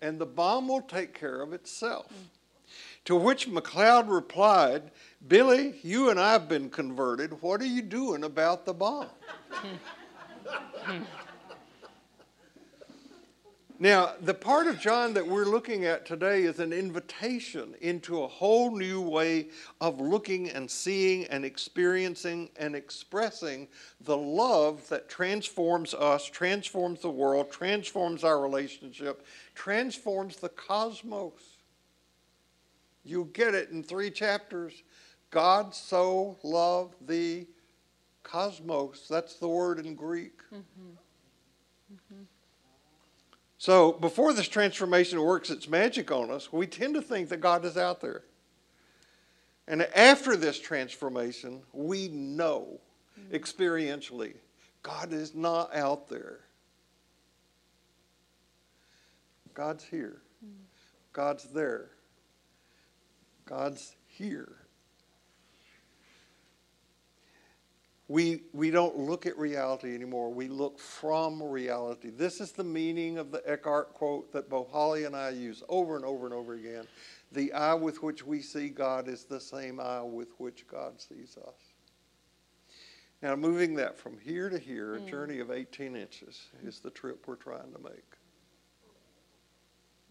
[0.00, 2.10] and the bomb will take care of itself.
[3.04, 4.90] To which MacLeod replied,
[5.28, 7.42] Billy, you and I have been converted.
[7.42, 9.08] What are you doing about the bomb?
[13.82, 18.28] Now, the part of John that we're looking at today is an invitation into a
[18.28, 19.48] whole new way
[19.80, 23.66] of looking and seeing and experiencing and expressing
[24.02, 29.26] the love that transforms us, transforms the world, transforms our relationship,
[29.56, 31.56] transforms the cosmos.
[33.04, 34.84] You get it in three chapters.
[35.32, 37.48] God so loved the
[38.22, 39.08] cosmos.
[39.10, 40.38] That's the word in Greek.
[40.54, 40.92] Mm-hmm.
[41.94, 42.22] Mm-hmm.
[43.62, 47.64] So before this transformation works its magic on us, we tend to think that God
[47.64, 48.24] is out there.
[49.68, 52.80] And after this transformation, we know
[53.16, 53.36] mm-hmm.
[53.36, 54.34] experientially
[54.82, 56.40] God is not out there.
[59.54, 60.22] God's here.
[60.44, 60.64] Mm.
[61.12, 61.90] God's there.
[63.46, 64.56] God's here.
[68.12, 70.30] We, we don't look at reality anymore.
[70.30, 72.10] We look from reality.
[72.10, 76.04] This is the meaning of the Eckhart quote that Holly and I use over and
[76.04, 76.84] over and over again.
[77.32, 81.38] The eye with which we see God is the same eye with which God sees
[81.38, 81.54] us.
[83.22, 85.08] Now, moving that from here to here, a hmm.
[85.08, 88.16] journey of 18 inches is the trip we're trying to make.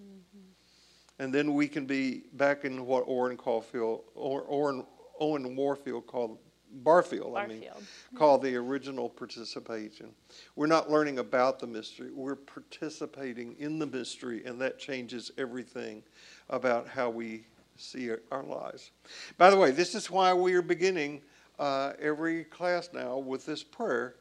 [0.01, 1.19] Mm-hmm.
[1.19, 4.87] And then we can be back in what Orrin Caulfield, or Orrin,
[5.19, 6.39] Owen Warfield called
[6.71, 7.83] Barfield, I mean, Barfield.
[8.15, 10.13] called the original participation.
[10.55, 16.03] We're not learning about the mystery, we're participating in the mystery, and that changes everything
[16.49, 17.45] about how we
[17.77, 18.91] see our- our lives.
[19.37, 21.21] By the way, this is why we are beginning
[21.59, 24.15] uh, every class now with this prayer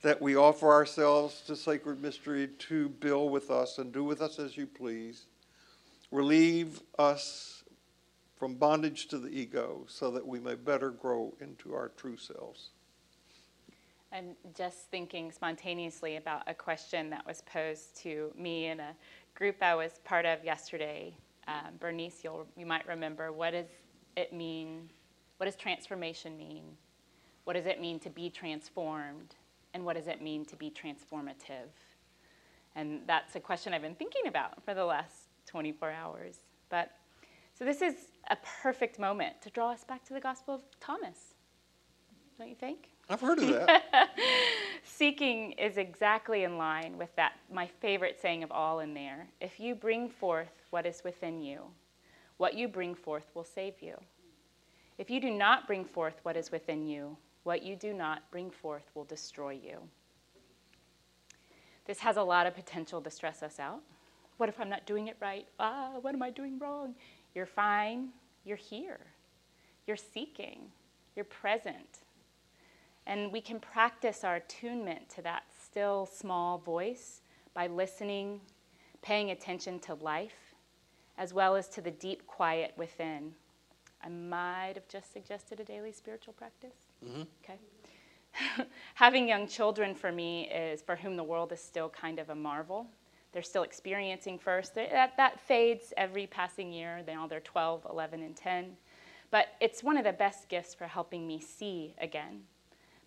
[0.00, 4.38] that we offer ourselves to sacred mystery to build with us and do with us
[4.38, 5.26] as you please.
[6.10, 7.63] Relieve us
[8.36, 12.70] from bondage to the ego so that we may better grow into our true selves.
[14.12, 18.94] I'm just thinking spontaneously about a question that was posed to me in a
[19.34, 21.16] group I was part of yesterday.
[21.48, 23.66] um, Bernice, you'll, you might remember, what does
[24.16, 24.88] it mean?
[25.38, 26.62] What does transformation mean?
[27.42, 29.34] What does it mean to be transformed?
[29.74, 31.70] And what does it mean to be transformative?
[32.76, 36.36] And that's a question I've been thinking about for the last 24 hours.
[36.68, 36.92] But
[37.58, 37.94] so this is
[38.28, 41.34] a perfect moment to draw us back to the Gospel of Thomas,
[42.38, 42.90] don't you think?
[43.08, 44.10] I've heard of that.
[44.84, 49.28] Seeking is exactly in line with that, my favorite saying of all in there.
[49.40, 51.62] If you bring forth what is within you,
[52.38, 53.96] what you bring forth will save you.
[54.98, 58.50] If you do not bring forth what is within you, what you do not bring
[58.50, 59.78] forth will destroy you.
[61.84, 63.80] This has a lot of potential to stress us out.
[64.38, 65.46] What if I'm not doing it right?
[65.60, 66.94] Ah, what am I doing wrong?
[67.34, 68.10] You're fine.
[68.44, 69.00] You're here.
[69.86, 70.70] You're seeking.
[71.16, 72.00] You're present.
[73.06, 77.20] And we can practice our attunement to that still small voice
[77.52, 78.40] by listening,
[79.02, 80.54] paying attention to life,
[81.18, 83.32] as well as to the deep quiet within.
[84.02, 86.76] I might have just suggested a daily spiritual practice.
[87.04, 87.22] Mm-hmm.
[87.42, 88.66] Okay.
[88.94, 92.34] Having young children for me is for whom the world is still kind of a
[92.34, 92.86] marvel.
[93.34, 94.76] They're still experiencing first.
[94.76, 97.02] That, that fades every passing year.
[97.04, 98.76] Now they're 12, 11, and 10.
[99.32, 102.42] But it's one of the best gifts for helping me see again.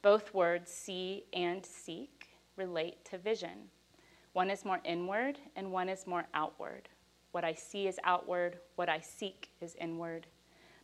[0.01, 3.69] Both words, see and seek, relate to vision.
[4.33, 6.89] One is more inward and one is more outward.
[7.31, 10.27] What I see is outward, what I seek is inward.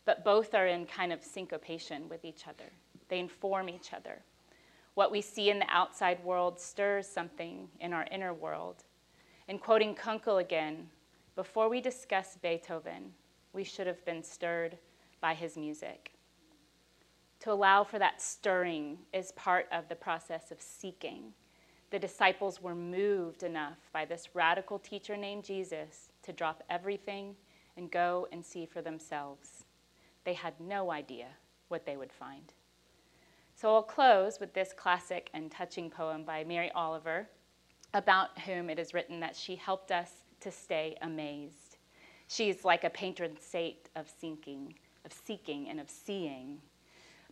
[0.06, 2.72] But both are in kind of syncopation with each other,
[3.08, 4.22] they inform each other.
[4.94, 8.84] What we see in the outside world stirs something in our inner world.
[9.48, 10.88] And quoting Kunkel again,
[11.36, 13.12] before we discuss Beethoven,
[13.52, 14.78] we should have been stirred
[15.20, 16.12] by his music.
[17.40, 21.34] To allow for that stirring is part of the process of seeking.
[21.90, 27.36] The disciples were moved enough by this radical teacher named Jesus to drop everything
[27.76, 29.64] and go and see for themselves.
[30.24, 31.26] They had no idea
[31.68, 32.52] what they would find.
[33.54, 37.28] So I'll close with this classic and touching poem by Mary Oliver,
[37.94, 41.78] about whom it is written that she helped us to stay amazed.
[42.26, 44.74] She's like a patron saint of seeking,
[45.04, 46.58] of seeking and of seeing.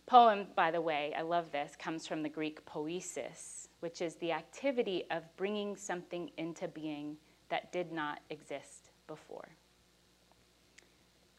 [0.05, 4.31] Poem, by the way, I love this, comes from the Greek poesis, which is the
[4.31, 7.17] activity of bringing something into being
[7.49, 9.49] that did not exist before.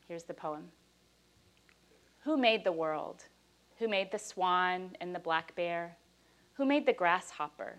[0.06, 0.68] Here's the poem
[2.20, 3.24] Who made the world?
[3.78, 5.96] Who made the swan and the black bear?
[6.54, 7.78] Who made the grasshopper?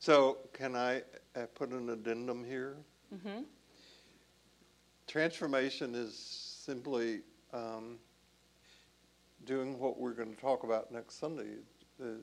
[0.00, 1.02] So, can I
[1.34, 2.76] uh, put an addendum here?
[3.12, 3.42] Mm-hmm.
[5.08, 7.22] Transformation is simply
[7.52, 7.98] um,
[9.44, 11.56] doing what we're going to talk about next Sunday
[11.98, 12.18] the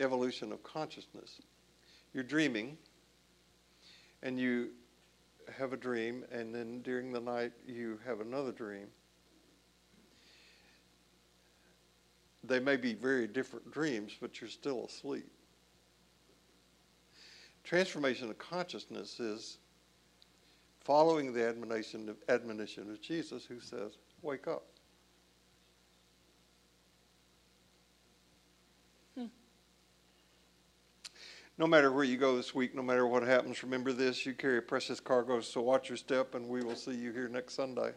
[0.00, 1.40] evolution of consciousness.
[2.12, 2.76] You're dreaming,
[4.22, 4.70] and you
[5.56, 8.88] have a dream, and then during the night, you have another dream.
[12.44, 15.30] They may be very different dreams, but you're still asleep.
[17.66, 19.58] Transformation of consciousness is
[20.84, 24.62] following the admonition of, admonition of Jesus, who says, Wake up.
[29.18, 29.26] Hmm.
[31.58, 34.58] No matter where you go this week, no matter what happens, remember this you carry
[34.58, 37.90] a precious cargo, so watch your step, and we will see you here next Sunday.